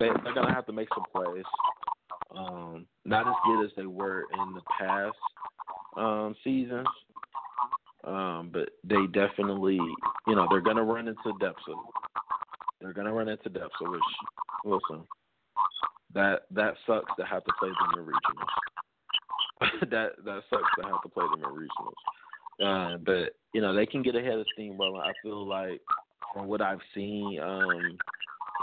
[0.00, 1.44] they, they're gonna have to make some plays.
[2.36, 5.16] Um, not as good as they were in the past
[5.96, 6.86] um, seasons,
[8.04, 9.78] um, but they definitely,
[10.26, 11.74] you know, they're gonna run into DEPSA.
[12.80, 13.84] They're gonna run into DEPSA.
[13.84, 14.00] Of which,
[14.64, 15.04] listen,
[16.14, 18.54] that that sucks to have to play them in regionals.
[19.90, 21.94] that that sucks to have to play them in regionals.
[22.60, 25.02] Uh, but you know they can get ahead of steam, steamroller.
[25.02, 25.80] I feel like
[26.32, 27.98] from what I've seen, um,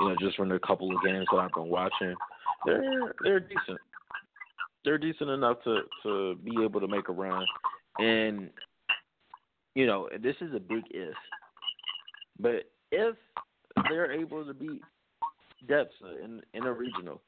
[0.02, 2.16] you know, just from the couple of games that I've been watching,
[2.66, 3.80] they're they're decent.
[4.84, 7.46] They're decent enough to to be able to make a run,
[8.00, 8.50] and
[9.76, 11.16] you know this is a big if.
[12.40, 13.16] But if
[13.90, 14.82] they're able to beat
[15.68, 17.22] DEPSA in in a regional,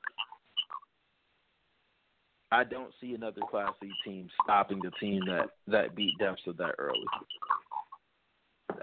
[2.51, 6.75] I don't see another Class C team stopping the team that that beat DEPSA that
[6.77, 7.05] early.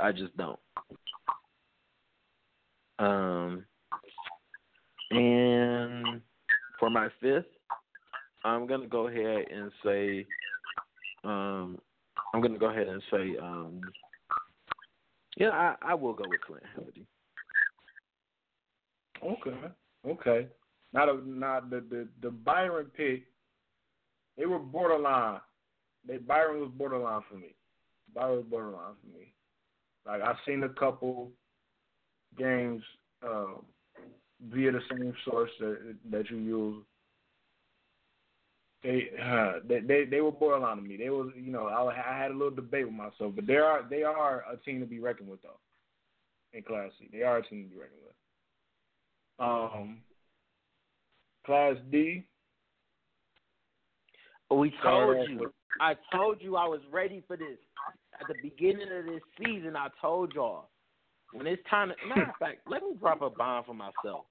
[0.00, 0.58] I just don't.
[2.98, 3.64] Um,
[5.10, 6.20] and
[6.78, 7.46] for my fifth,
[8.44, 10.26] I'm gonna go ahead and say,
[11.24, 11.78] um,
[12.32, 13.80] I'm gonna go ahead and say, um,
[15.36, 17.06] yeah, I, I will go with Flint Hamady.
[19.22, 19.56] Okay,
[20.06, 20.46] okay.
[20.92, 23.24] Not the, now the, the the Byron pick,
[24.38, 25.40] they were borderline.
[26.06, 27.54] They Byron was borderline for me.
[28.14, 29.32] Byron was borderline for me.
[30.06, 31.30] Like I've seen a couple
[32.38, 32.82] games
[33.26, 33.64] um,
[34.52, 36.84] via the same source that that you use.
[38.82, 40.96] They, uh, they they they were borderline to me.
[40.96, 43.84] They was you know I, I had a little debate with myself, but they are
[43.88, 45.58] they are a team to be reckoned with though.
[46.52, 48.14] In Class C, they are a team to be reckoned with.
[49.39, 49.99] Um,
[51.45, 52.24] Class D.
[54.51, 55.53] We told you.
[55.80, 57.59] I told you I was ready for this.
[58.20, 60.68] At the beginning of this season, I told y'all
[61.32, 64.26] when it's time to matter of fact, let me drop a bomb for myself.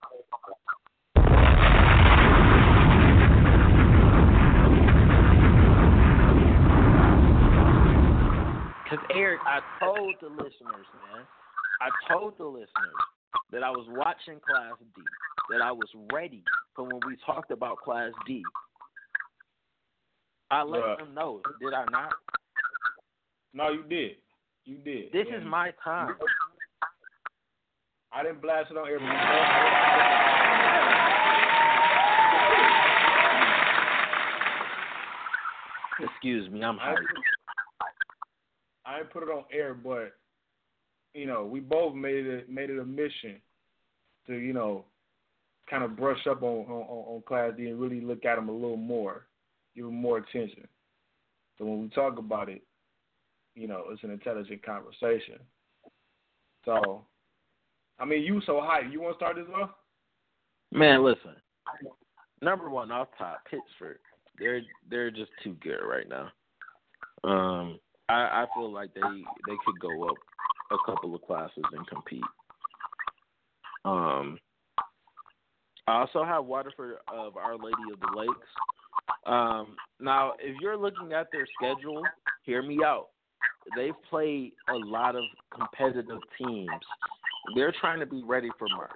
[8.90, 11.26] Cause Eric, I told the listeners, man,
[11.82, 12.70] I told the listeners
[13.52, 15.02] that I was watching Class D,
[15.50, 16.44] that I was ready
[16.76, 18.44] for when we talked about Class D.
[20.52, 22.14] I let them know, did I not?
[23.54, 24.18] No, you did.
[24.66, 25.12] You did.
[25.12, 26.16] This and is my time.
[28.12, 29.00] I didn't blast it on air.
[36.00, 37.06] Excuse me, I'm hurt.
[38.86, 40.14] I didn't put it on air, but
[41.14, 43.40] you know, we both made it made it a mission
[44.28, 44.86] to you know
[45.70, 46.84] kind of brush up on on,
[47.16, 49.26] on Class D and really look at them a little more,
[49.76, 50.68] give them more attention.
[51.58, 52.64] So when we talk about it,
[53.56, 55.40] you know, it's an intelligent conversation.
[56.66, 57.06] So
[58.00, 58.92] I mean, you so hype.
[58.92, 59.72] You want to start this off?
[60.72, 61.36] Man, listen.
[62.42, 64.00] Number one off top, Pittsford.
[64.40, 66.32] They're they're just too good right now.
[67.24, 70.16] Um, I I feel like they they could go up
[70.74, 72.24] a couple of classes and compete.
[73.86, 74.40] Um,
[75.88, 78.48] I also have Waterford of Our Lady of the Lakes.
[79.26, 82.04] Um, now, if you're looking at their schedule,
[82.44, 83.08] hear me out.
[83.76, 86.70] They've played a lot of competitive teams
[87.56, 88.92] they're trying to be ready for March.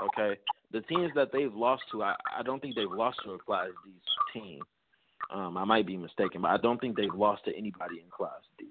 [0.00, 0.38] Okay,
[0.72, 3.68] the teams that they've lost to, I, I don't think they've lost to a Class
[3.84, 3.92] D
[4.32, 4.60] team.
[5.32, 8.40] Um, I might be mistaken, but I don't think they've lost to anybody in Class
[8.58, 8.66] D.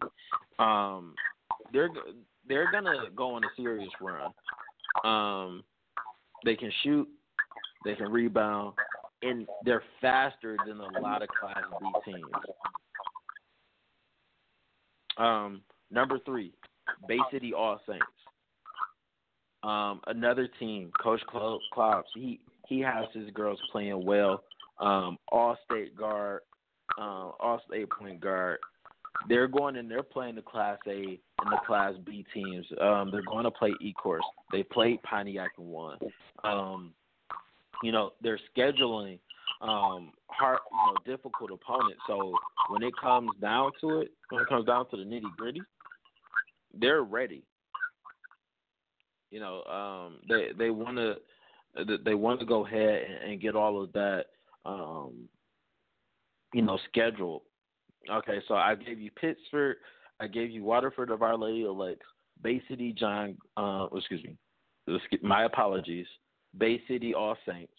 [0.59, 1.15] Um,
[1.73, 1.89] they're
[2.47, 4.31] they're gonna go on a serious run.
[5.03, 5.63] Um,
[6.45, 7.07] they can shoot,
[7.85, 8.73] they can rebound,
[9.21, 12.25] and they're faster than a lot of Class B teams.
[15.17, 16.53] Um, number three,
[17.07, 18.05] Bay City All Saints.
[19.63, 24.43] Um, another team, Coach Klops, he he has his girls playing well.
[24.79, 26.41] Um, all state guard,
[26.99, 28.59] uh, all state point guard.
[29.27, 32.65] They're going and they're playing the Class A and the Class B teams.
[32.79, 34.19] Um, they're going to play Ecorse.
[34.51, 35.97] They played Pontiac and won.
[36.43, 36.93] Um,
[37.83, 39.19] you know, they're scheduling
[39.59, 42.31] um hard you know difficult opponents so
[42.69, 45.63] when it comes down to it when it comes down to the nitty gritty
[46.79, 47.43] they're ready
[49.31, 53.55] you know, um, they they want to they want to go ahead and, and get
[53.55, 54.25] all of that,
[54.65, 55.27] um,
[56.53, 57.41] you know, scheduled.
[58.09, 59.75] Okay, so I gave you Pittsford,
[60.19, 62.05] I gave you Waterford of Our Lady of Lakes,
[62.41, 63.37] Bay City John.
[63.55, 64.37] Uh, excuse me,
[65.21, 66.07] my apologies.
[66.57, 67.73] Bay City All Saints.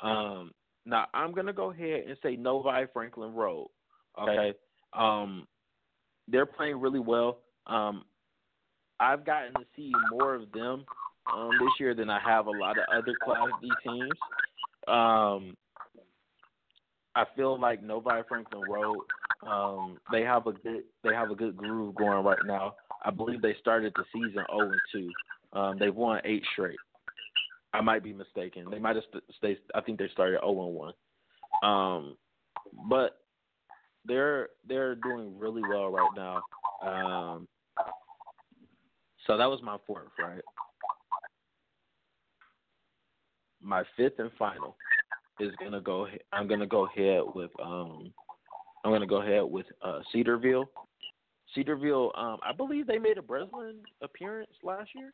[0.00, 0.52] Um,
[0.86, 3.68] Now I'm gonna go ahead and say Novi Franklin Road.
[4.20, 4.54] Okay.
[4.92, 5.46] Um,
[6.28, 7.38] they're playing really well.
[7.66, 8.04] Um,
[8.98, 10.84] I've gotten to see more of them
[11.32, 14.12] um, this year than I have a lot of other Class D teams.
[14.88, 15.56] Um,
[17.14, 18.98] I feel like Novi Franklin Road.
[19.46, 22.74] Um, they have a good they have a good groove going right now.
[23.04, 25.58] I believe they started the season 0 and 2.
[25.58, 26.78] Um, they've won eight straight.
[27.72, 28.66] I might be mistaken.
[28.70, 29.04] They might have
[29.38, 29.58] stayed.
[29.74, 30.94] I think they started 0 and 1.
[31.62, 32.16] Um,
[32.88, 33.20] but
[34.04, 36.42] they're they're doing really well right now.
[36.82, 37.48] Um,
[39.26, 40.42] so that was my fourth, right?
[43.62, 44.76] My fifth and final
[45.38, 46.06] is gonna go.
[46.32, 47.50] I'm gonna go ahead with.
[47.62, 48.12] Um,
[48.84, 50.70] I'm gonna go ahead with uh, Cedarville.
[51.54, 52.12] Cedarville.
[52.16, 55.12] Um, I believe they made a Breslin appearance last year,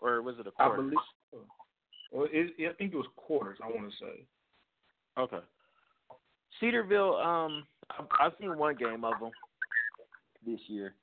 [0.00, 0.72] or was it a quarter?
[0.72, 0.98] I believe.
[1.30, 1.38] So.
[2.12, 3.58] Well, it, I think it was quarters.
[3.62, 4.24] I want to say.
[5.18, 5.44] Okay.
[6.60, 7.16] Cedarville.
[7.16, 9.30] Um, I've, I've seen one game of them
[10.46, 10.94] this year.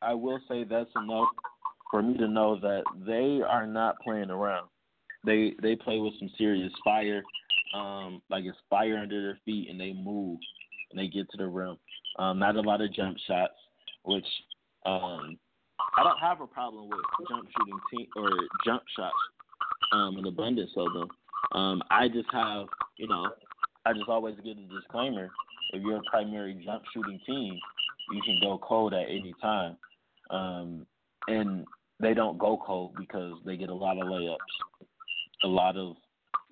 [0.00, 1.28] I will say that's enough
[1.90, 4.68] for me to know that they are not playing around.
[5.24, 7.22] They they play with some serious fire,
[7.74, 10.38] um, like it's fire under their feet, and they move
[10.90, 11.76] and they get to the rim.
[12.18, 13.54] Um, not a lot of jump shots,
[14.04, 14.26] which
[14.86, 15.38] um,
[15.96, 18.30] I don't have a problem with jump shooting team or
[18.64, 19.14] jump shots,
[19.92, 21.08] um, an abundance of them.
[21.52, 22.66] Um, I just have,
[22.96, 23.30] you know,
[23.86, 25.28] I just always give a disclaimer:
[25.72, 27.58] if you're a primary jump shooting team,
[28.12, 29.76] you can go cold at any time.
[30.30, 30.86] Um,
[31.26, 31.64] and
[32.00, 34.36] they don't go cold because they get a lot of layups,
[35.44, 35.96] a lot of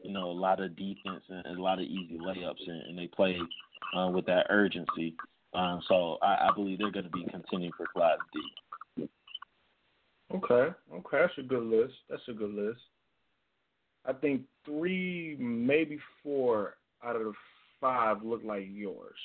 [0.06, 3.08] you know a lot of defense and a lot of easy layups, and, and they
[3.08, 3.38] play
[3.96, 5.14] uh, with that urgency.
[5.54, 9.08] Um, so I, I believe they're going to be continuing for Class D.
[10.34, 11.94] Okay, okay, that's a good list.
[12.10, 12.80] That's a good list.
[14.04, 17.32] I think three, maybe four out of the
[17.80, 19.16] five look like yours.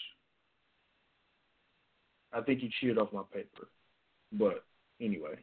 [2.34, 3.68] I think you cheated off my paper.
[4.32, 4.64] But
[5.02, 5.36] anyway,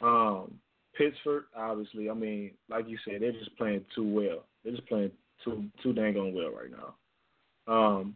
[0.00, 0.54] um,
[1.00, 4.44] Pittsford, obviously, I mean, like you said, they're just playing too well.
[4.62, 5.10] They're just playing
[5.44, 6.94] too too dang on well right now.
[7.72, 8.14] Um,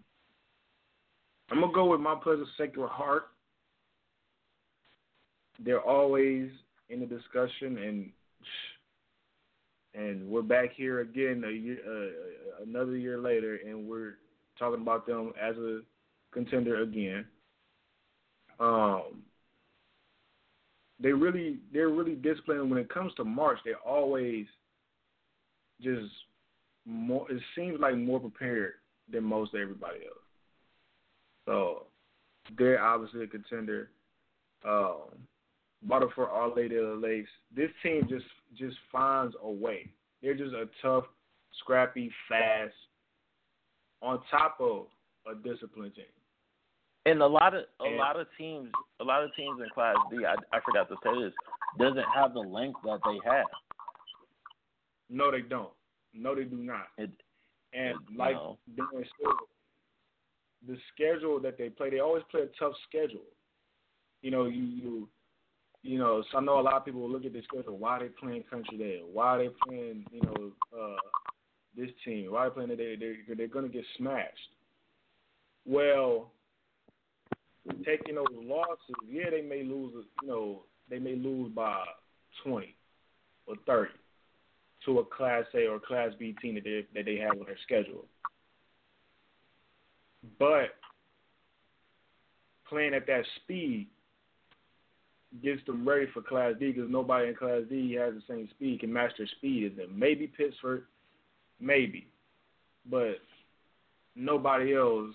[1.51, 3.28] I'm gonna go with Mount Pleasant Sacred Heart.
[5.64, 6.51] They're always
[6.91, 8.11] in the discussion, and
[9.95, 14.18] and we're back here again a year, uh, another year later, and we're
[14.59, 15.80] talking about them as a
[16.32, 17.24] contender again.
[18.61, 19.24] Um,
[21.05, 23.59] they really they're really disciplined when it comes to March.
[23.62, 24.46] They're always
[25.82, 26.11] just
[26.86, 27.30] more.
[27.30, 28.72] It seems like more prepared
[29.12, 30.24] than most everybody else.
[31.44, 31.82] So
[32.57, 33.90] they're obviously a contender.
[34.66, 35.11] Um,
[35.86, 37.28] Waterford, Our Lady of the Lakes.
[37.55, 38.24] This team just
[38.59, 39.90] just finds a way.
[40.22, 41.05] They're just a tough,
[41.61, 42.72] scrappy, fast,
[44.00, 44.86] on top of
[45.30, 46.05] a disciplined team.
[47.07, 50.24] And a lot of a lot of teams, a lot of teams in Class D,
[50.24, 51.32] I, I forgot to say this,
[51.78, 53.46] doesn't have the length that they have.
[55.11, 55.70] No, they don't.
[56.14, 56.86] No, they do not.
[56.96, 57.11] It,
[57.74, 58.59] and it, like no.
[60.66, 63.26] the schedule that they play, they always play a tough schedule.
[64.22, 65.09] You know, you you
[65.82, 67.76] you know, so I know a lot of people will look at this schedule.
[67.76, 69.02] Why are they playing Country Day?
[69.12, 70.96] Why are they playing, you know, uh,
[71.76, 72.32] this team?
[72.32, 72.68] Why are they playing?
[72.70, 74.32] They they they're going to get smashed.
[75.66, 76.30] Well,
[77.84, 79.92] taking those losses, yeah, they may lose.
[80.22, 81.84] You know, they may lose by
[82.42, 82.74] twenty
[83.46, 83.92] or thirty
[84.84, 87.58] to a Class A or Class B team that they that they have on their
[87.62, 88.04] schedule.
[90.38, 90.74] But
[92.68, 93.88] playing at that speed
[95.42, 98.80] gets them ready for Class D because nobody in Class D has the same speed,
[98.80, 99.98] can match their speed as them.
[99.98, 100.84] Maybe Pittsford,
[101.60, 102.06] maybe,
[102.90, 103.16] but
[104.14, 105.14] nobody else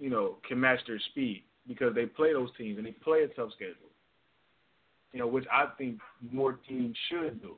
[0.00, 3.28] you know, can match their speed because they play those teams and they play a
[3.28, 3.74] tough schedule.
[5.12, 5.98] You know, which I think
[6.32, 7.56] more teams should do.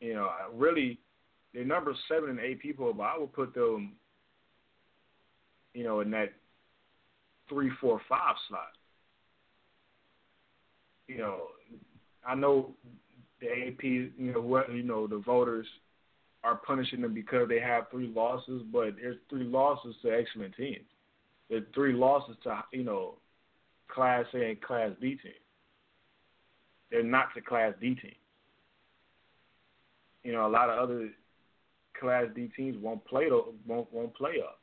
[0.00, 0.98] You know, really,
[1.54, 3.92] they're number seven and eight people, but I would put them,
[5.74, 6.32] you know, in that
[7.48, 8.72] three, four, five slot.
[11.06, 11.38] You know,
[12.26, 12.72] I know
[13.40, 15.66] the AP, you know, what you know, the voters
[16.42, 20.86] are punishing them because they have three losses, but there's three losses to excellent teams
[21.52, 23.16] the three losses to you know
[23.88, 25.34] Class A and Class B teams.
[26.90, 28.14] They're not the Class D team.
[30.24, 31.10] You know, a lot of other
[32.00, 33.28] Class D teams won't play
[33.66, 34.60] won't won't play up,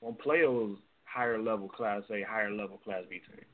[0.00, 3.46] won't play those higher level Class A, higher level Class B teams.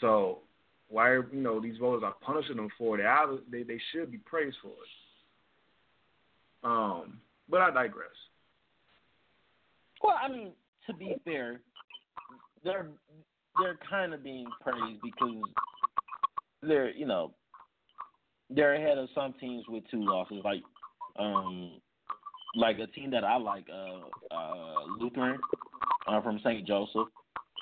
[0.00, 0.40] So
[0.88, 3.04] why you know these voters are punishing them for it?
[3.48, 6.64] They they they should be praised for it.
[6.64, 8.08] Um, but I digress.
[10.02, 10.52] Well, I mean,
[10.86, 11.60] to be fair,
[12.64, 12.88] they're
[13.58, 15.42] they're kind of being praised because
[16.62, 17.34] they're you know
[18.50, 20.62] they're ahead of some teams with two losses, like
[21.18, 21.80] um
[22.54, 25.38] like a team that I like, uh, uh, Lutheran
[26.06, 26.66] uh, from St.
[26.66, 27.08] Joseph.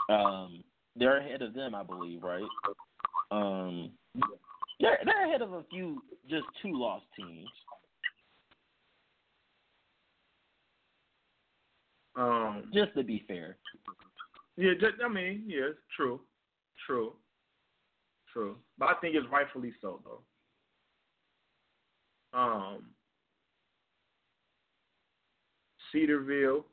[0.09, 0.65] Um,
[0.97, 2.43] they're ahead of them, I believe, right?
[3.31, 3.93] Um,
[4.81, 7.49] they're they're ahead of a few just two lost teams.
[12.17, 13.57] Um, just to be fair.
[14.57, 16.21] Yeah, just, I mean, yes, true,
[16.87, 17.15] true,
[18.33, 18.57] true.
[18.79, 20.23] But I think it's rightfully so, though.
[22.39, 22.85] Um,
[25.93, 26.65] Cedarville,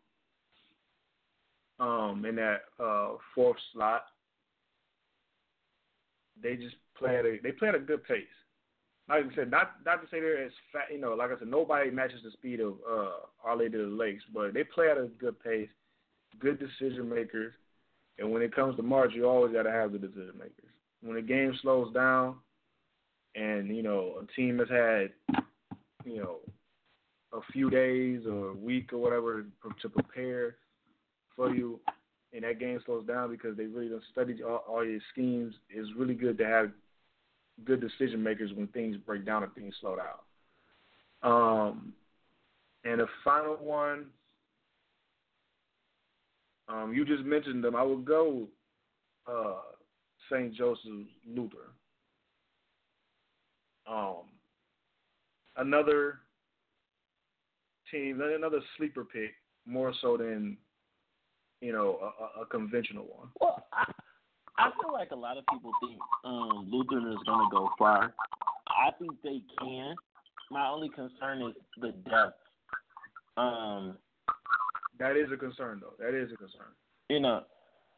[1.79, 4.03] um, in that uh, fourth slot,
[6.41, 8.23] they just play at a they play at a good pace.
[9.09, 11.47] Like I said, not not to say they're as fat, you know, like I said,
[11.47, 15.07] nobody matches the speed of uh, Lady of the Lakes, but they play at a
[15.17, 15.69] good pace,
[16.39, 17.53] good decision makers,
[18.19, 20.71] and when it comes to March, you always got to have the decision makers.
[21.01, 22.35] When the game slows down,
[23.35, 25.11] and you know a team has had,
[26.03, 26.39] you know,
[27.31, 29.45] a few days or a week or whatever
[29.81, 30.55] to prepare
[31.33, 31.79] for you,
[32.33, 35.53] and that game slows down because they really don't study all, all your schemes.
[35.69, 36.71] It's really good to have
[37.65, 40.17] good decision makers when things break down and things slow down.
[41.23, 41.93] Um,
[42.83, 44.05] and the final one,
[46.69, 47.75] um, you just mentioned them.
[47.75, 48.47] I would go
[49.27, 49.61] uh,
[50.29, 50.53] St.
[50.53, 51.71] Joseph Luther.
[53.89, 54.23] Um,
[55.55, 56.19] another
[57.91, 59.31] team, another sleeper pick,
[59.65, 60.57] more so than
[61.61, 63.29] you know a, a conventional one.
[63.39, 63.65] Well,
[64.57, 68.13] I feel like a lot of people think um, Lutheran is going to go far.
[68.67, 69.95] I think they can.
[70.49, 72.37] My only concern is the depth.
[73.37, 73.97] Um,
[74.99, 75.93] that is a concern, though.
[75.99, 76.73] That is a concern.
[77.09, 77.43] You know,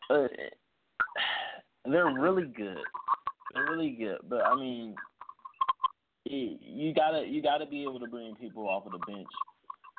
[0.10, 0.28] uh,
[1.86, 2.78] they're really good.
[3.54, 4.96] They're really good, but I mean,
[6.26, 9.28] you gotta you gotta be able to bring people off of the bench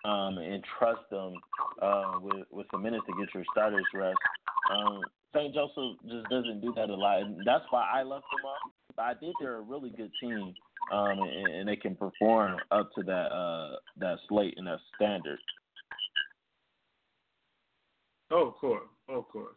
[0.04, 1.34] um, and trust them
[1.82, 4.18] uh, with with some minutes to get your starters rest.
[4.70, 5.00] Um,
[5.34, 5.54] St.
[5.54, 8.72] Joseph just doesn't do that a lot, and that's why I left them off.
[8.96, 10.54] But I think they're a really good team,
[10.92, 15.38] um, and, and they can perform up to that uh, that slate and that standard.
[18.32, 19.56] Oh, of course, oh, of course.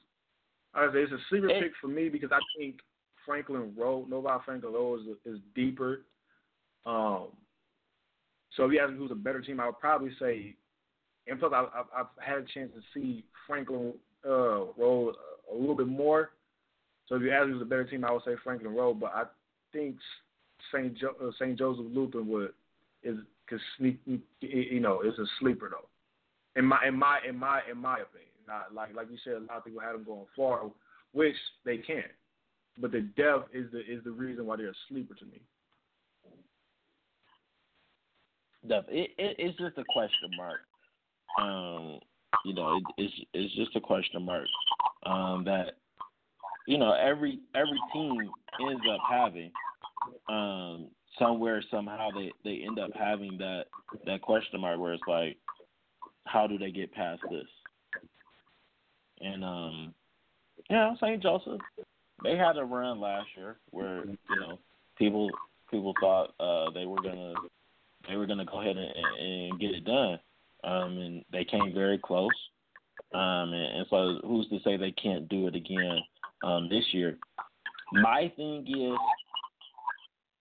[0.76, 2.78] I say it's a sleeper pick for me because I think
[3.26, 6.02] Franklin Road, Novi Franklin Road is, is deeper.
[6.86, 7.28] Um,
[8.56, 10.56] so if you ask me who's a better team, I would probably say,
[11.28, 13.94] and plus I, I've, I've had a chance to see Franklin
[14.26, 15.16] uh, Road
[15.52, 16.32] a little bit more.
[17.08, 19.00] So if you ask me who's a better team, I would say Franklin Road.
[19.00, 19.24] But I
[19.72, 19.98] think
[20.72, 20.98] St.
[20.98, 21.58] Jo- uh, St.
[21.58, 22.54] Joseph Lutheran would
[23.04, 23.18] is
[23.48, 24.00] could sneak.
[24.42, 25.88] You know, is a sleeper though.
[26.60, 29.40] In my in my in my in my opinion, not like like you said, a
[29.40, 30.62] lot of people had them going far,
[31.12, 31.36] which
[31.66, 32.04] they can.
[32.80, 35.42] But the depth is the is the reason why they're a sleeper to me.
[38.68, 38.88] Depth.
[38.90, 40.62] It, it it's just a question mark.
[41.40, 42.00] Um,
[42.46, 44.48] you know, it, it's it's just a question mark
[45.06, 45.74] um, that
[46.68, 48.30] you know every every team
[48.62, 49.52] ends up having
[50.30, 50.88] um,
[51.20, 53.66] somewhere somehow they they end up having that
[54.06, 55.38] that question mark where it's like
[56.26, 57.48] how do they get past this
[59.22, 59.94] and um
[60.70, 61.22] yeah St.
[61.22, 61.62] Joseph
[62.24, 64.58] they had a run last year where you know
[64.98, 65.30] people
[65.70, 67.34] people thought uh, they were gonna
[68.08, 70.20] they were gonna go ahead and, and get it done
[70.64, 72.30] um, and they came very close
[73.14, 76.00] um, and, and so who's to say they can't do it again
[76.44, 77.18] um, this year?
[77.92, 78.98] My thing is,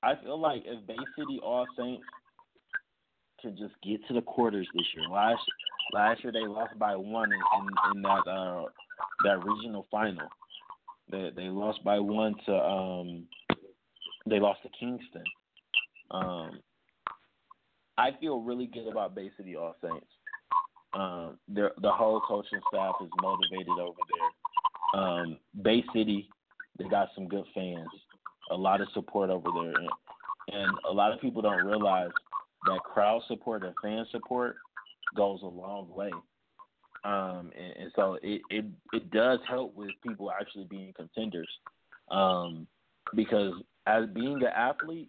[0.02, 2.04] I feel like if Bay City All Saints
[3.42, 5.04] can just get to the quarters this year.
[5.10, 5.42] Last
[5.92, 8.64] last year they lost by one in, in, that uh,
[9.24, 10.28] that regional final.
[11.10, 13.26] They they lost by one to um
[14.26, 15.24] they lost to Kingston.
[16.12, 16.60] Um,
[17.98, 20.06] I feel really good about Bay City All Saints.
[20.94, 25.00] Um, the whole coaching staff is motivated over there.
[25.00, 26.28] Um, Bay City,
[26.78, 27.88] they got some good fans,
[28.50, 29.90] a lot of support over there, and,
[30.52, 32.10] and a lot of people don't realize
[32.66, 34.56] that crowd support and fan support
[35.16, 36.12] goes a long way.
[37.04, 41.48] Um, and, and so it, it it does help with people actually being contenders.
[42.10, 42.66] Um,
[43.14, 43.54] because
[43.86, 45.08] as being an athlete,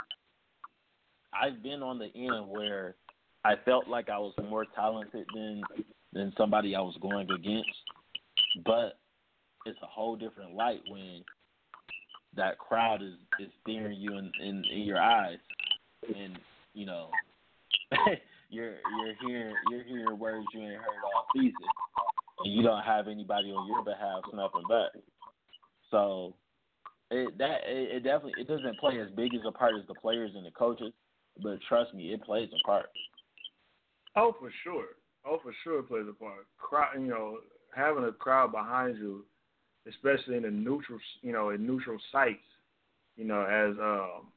[1.34, 2.96] I've been on the end where
[3.46, 5.62] I felt like I was more talented than
[6.14, 7.70] than somebody I was going against,
[8.66, 9.00] but
[9.66, 11.24] it's a whole different light when
[12.36, 15.39] that crowd is is staring you in in, in your eyes,
[16.08, 16.38] and
[16.74, 17.10] you know.
[18.50, 21.54] you're you're hearing you're hearing words you ain't heard all season,
[22.44, 25.02] and you don't have anybody on your behalf snapping back.
[25.89, 26.36] So
[27.12, 29.96] it that it, it definitely it doesn't play as big as a part as the
[29.96, 30.94] players and the coaches,
[31.41, 32.86] but trust me, it plays a part.
[34.16, 34.86] Oh, for sure.
[35.26, 36.45] Oh, for sure, it plays a part.
[36.57, 37.38] Crowd, you know,
[37.76, 39.26] having a crowd behind you,
[39.88, 42.39] especially in the neutral, you know, in neutral sites,
[43.16, 44.28] you know, as um,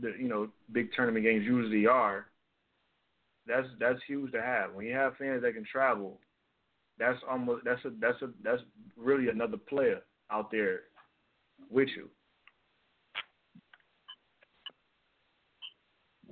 [0.00, 2.26] the you know big tournament games usually are.
[3.46, 4.74] That's that's huge to have.
[4.74, 6.18] When you have fans that can travel,
[6.98, 8.62] that's almost that's a that's a that's
[8.96, 10.00] really another player
[10.30, 10.80] out there
[11.70, 12.08] with you.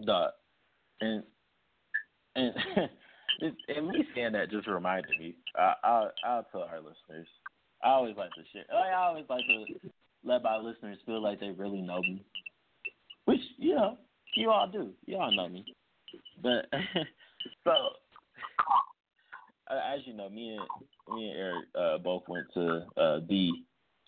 [0.05, 0.29] Duh.
[1.01, 1.23] And
[2.37, 2.55] and
[3.69, 5.35] and me saying that just reminded me.
[5.57, 7.27] I, I'll I'll tell our listeners.
[7.83, 8.65] I always like to share.
[8.73, 9.91] I always like to
[10.25, 12.25] let my listeners feel like they really know me,
[13.25, 13.99] which you know
[14.35, 14.91] you all do.
[15.07, 15.65] You all know me,
[16.43, 16.67] but
[17.65, 17.73] so
[19.71, 23.51] as you know, me and me and Eric uh, both went to uh, the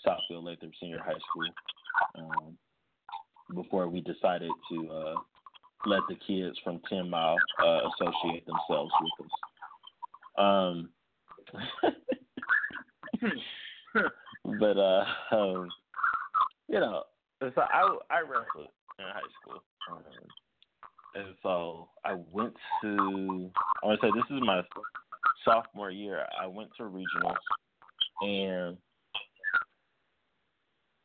[0.07, 2.59] Southfield Lathrup Senior High School um,
[3.55, 5.15] before we decided to uh,
[5.87, 9.31] let the kids from Ten Mile uh, associate themselves with us.
[10.39, 10.91] Um,
[14.61, 15.69] but uh, um,
[16.69, 17.05] you know,
[17.41, 18.69] so I I wrestled
[18.99, 20.03] in high school, um,
[21.15, 23.51] and so I went to.
[23.83, 24.63] I want to say this is my
[25.45, 26.27] sophomore year.
[26.41, 27.37] I went to regionals,
[28.21, 28.77] and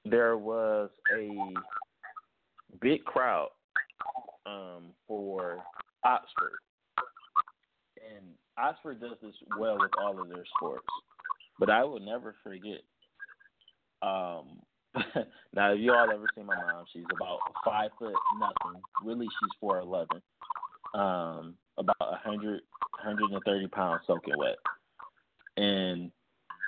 [0.06, 1.54] there was a
[2.82, 3.50] big crowd
[4.46, 5.64] um, for
[6.04, 6.60] Oxford,
[7.98, 8.26] and
[8.58, 10.86] Oxford does this well with all of their sports.
[11.60, 12.82] But I will never forget.
[14.02, 14.60] Um,
[15.54, 18.82] now, if you all ever seen my mom, she's about five foot nothing.
[19.04, 20.22] Really, she's four eleven.
[20.94, 22.62] Um, about a hundred,
[22.94, 24.58] hundred and thirty pounds soaking wet,
[25.58, 26.12] and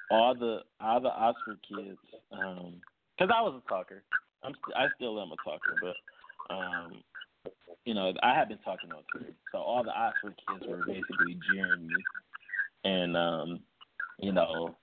[0.10, 1.98] all the all the Oxford kids.
[2.32, 2.82] Um,
[3.18, 4.04] because I was a talker.
[4.44, 7.02] I'm st- I still am a talker, but um,
[7.86, 11.40] you know, I had been talking on Twitter, so all the Oxford kids were basically
[11.48, 12.04] jeering me,
[12.84, 13.60] and um,
[14.20, 14.76] you know,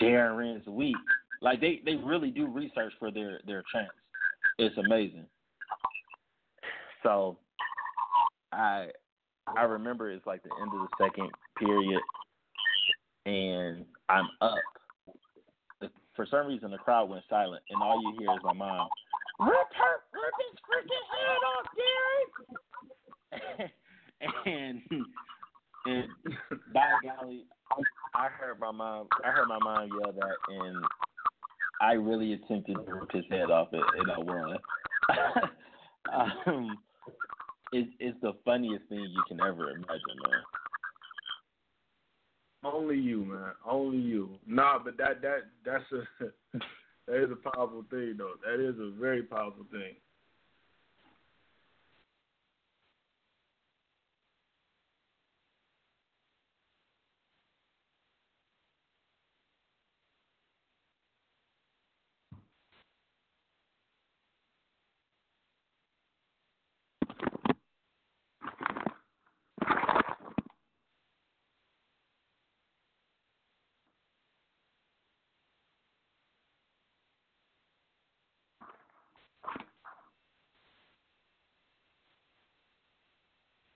[0.00, 0.96] Darren Rins weak.
[1.40, 3.92] Like they they really do research for their their chance.
[4.58, 5.26] It's amazing.
[7.04, 7.38] So,
[8.52, 8.88] I
[9.46, 12.02] I remember it's like the end of the second period,
[13.26, 14.64] and I'm up.
[16.16, 18.88] For some reason, the crowd went silent, and all you hear is my mom
[19.42, 21.66] Rip her, rip his freaking head off.
[24.46, 24.82] and
[25.86, 26.08] and
[26.72, 27.46] by golly,
[28.14, 29.08] I heard my mom.
[29.24, 30.84] I heard my mom yell that, and
[31.80, 34.58] I really attempted to rip his head off, it, and I won.
[36.46, 36.78] um,
[37.72, 40.42] it's it's the funniest thing you can ever imagine, man.
[42.64, 43.52] Only you, man.
[43.68, 44.38] Only you.
[44.46, 46.24] Nah, but that that that's a
[47.06, 48.34] that is a powerful thing, though.
[48.44, 49.96] That is a very powerful thing.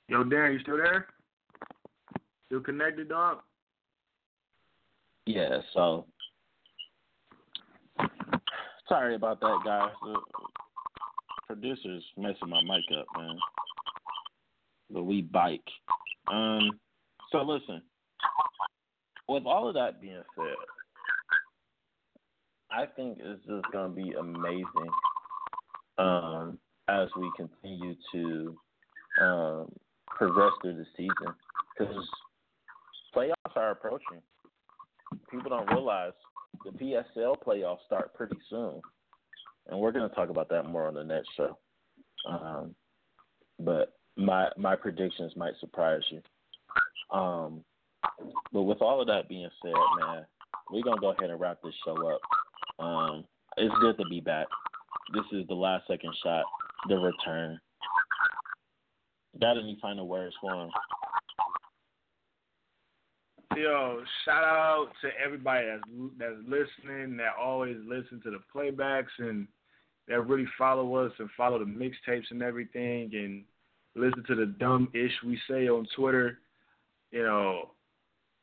[0.09, 1.06] Yo, Darren, you still there?
[2.47, 3.40] Still connected, dog?
[5.26, 6.06] Yeah, so
[8.89, 9.90] sorry about that, guys.
[10.02, 10.16] The
[11.47, 13.36] producer's messing my mic up, man.
[14.90, 15.60] But we bike.
[16.32, 16.70] Um,
[17.30, 17.82] so listen.
[19.28, 20.55] With all of that being said,
[22.70, 24.90] I think it's just gonna be amazing
[25.98, 26.59] um,
[26.89, 28.56] as we continue to
[29.20, 29.72] um,
[30.19, 31.35] progress through the season
[31.78, 32.09] because
[33.15, 34.20] playoffs are approaching.
[35.31, 36.12] People don't realize
[36.65, 38.81] the PSL playoffs start pretty soon,
[39.69, 41.57] and we're going to talk about that more on the next show.
[42.28, 42.74] Um,
[43.59, 46.20] but my my predictions might surprise you.
[47.16, 47.65] Um,
[48.53, 50.27] but with all of that being said, man,
[50.70, 52.20] we're gonna go ahead and wrap this show up.
[52.85, 53.24] Um,
[53.57, 54.47] it's good to be back.
[55.15, 56.45] This is the last second shot,
[56.89, 57.61] the return.
[59.40, 60.70] Got any final words for him?
[63.56, 65.82] Yo, shout out to everybody that's
[66.19, 69.47] that's listening, that always listen to the playbacks and
[70.06, 73.10] that really follow us and follow the mixtapes and everything.
[73.15, 73.44] And
[73.94, 76.39] listen to the dumb ish we say on Twitter,
[77.10, 77.70] you know,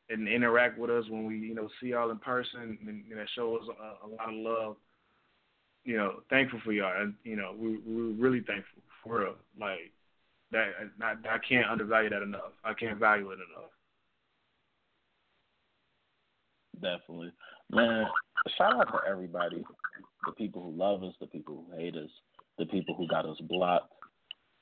[0.08, 3.26] and interact with us when we, you know, see y'all in person and, and that
[3.34, 4.76] show us a, a lot of love.
[5.84, 9.34] You know, thankful for y'all, and you know, we we're really thankful for real.
[9.58, 9.92] Like
[10.56, 12.52] that, I, I can't undervalue that enough.
[12.64, 13.70] I can't value it enough.
[16.80, 17.32] Definitely,
[17.70, 18.06] man.
[18.56, 19.64] Shout out to everybody,
[20.26, 22.10] the people who love us, the people who hate us,
[22.58, 23.92] the people who got us blocked.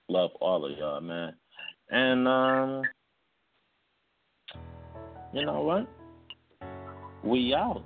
[0.08, 1.34] Love all of y'all, man.
[1.90, 2.82] And um,
[5.32, 5.88] you know what?
[7.24, 7.84] We out.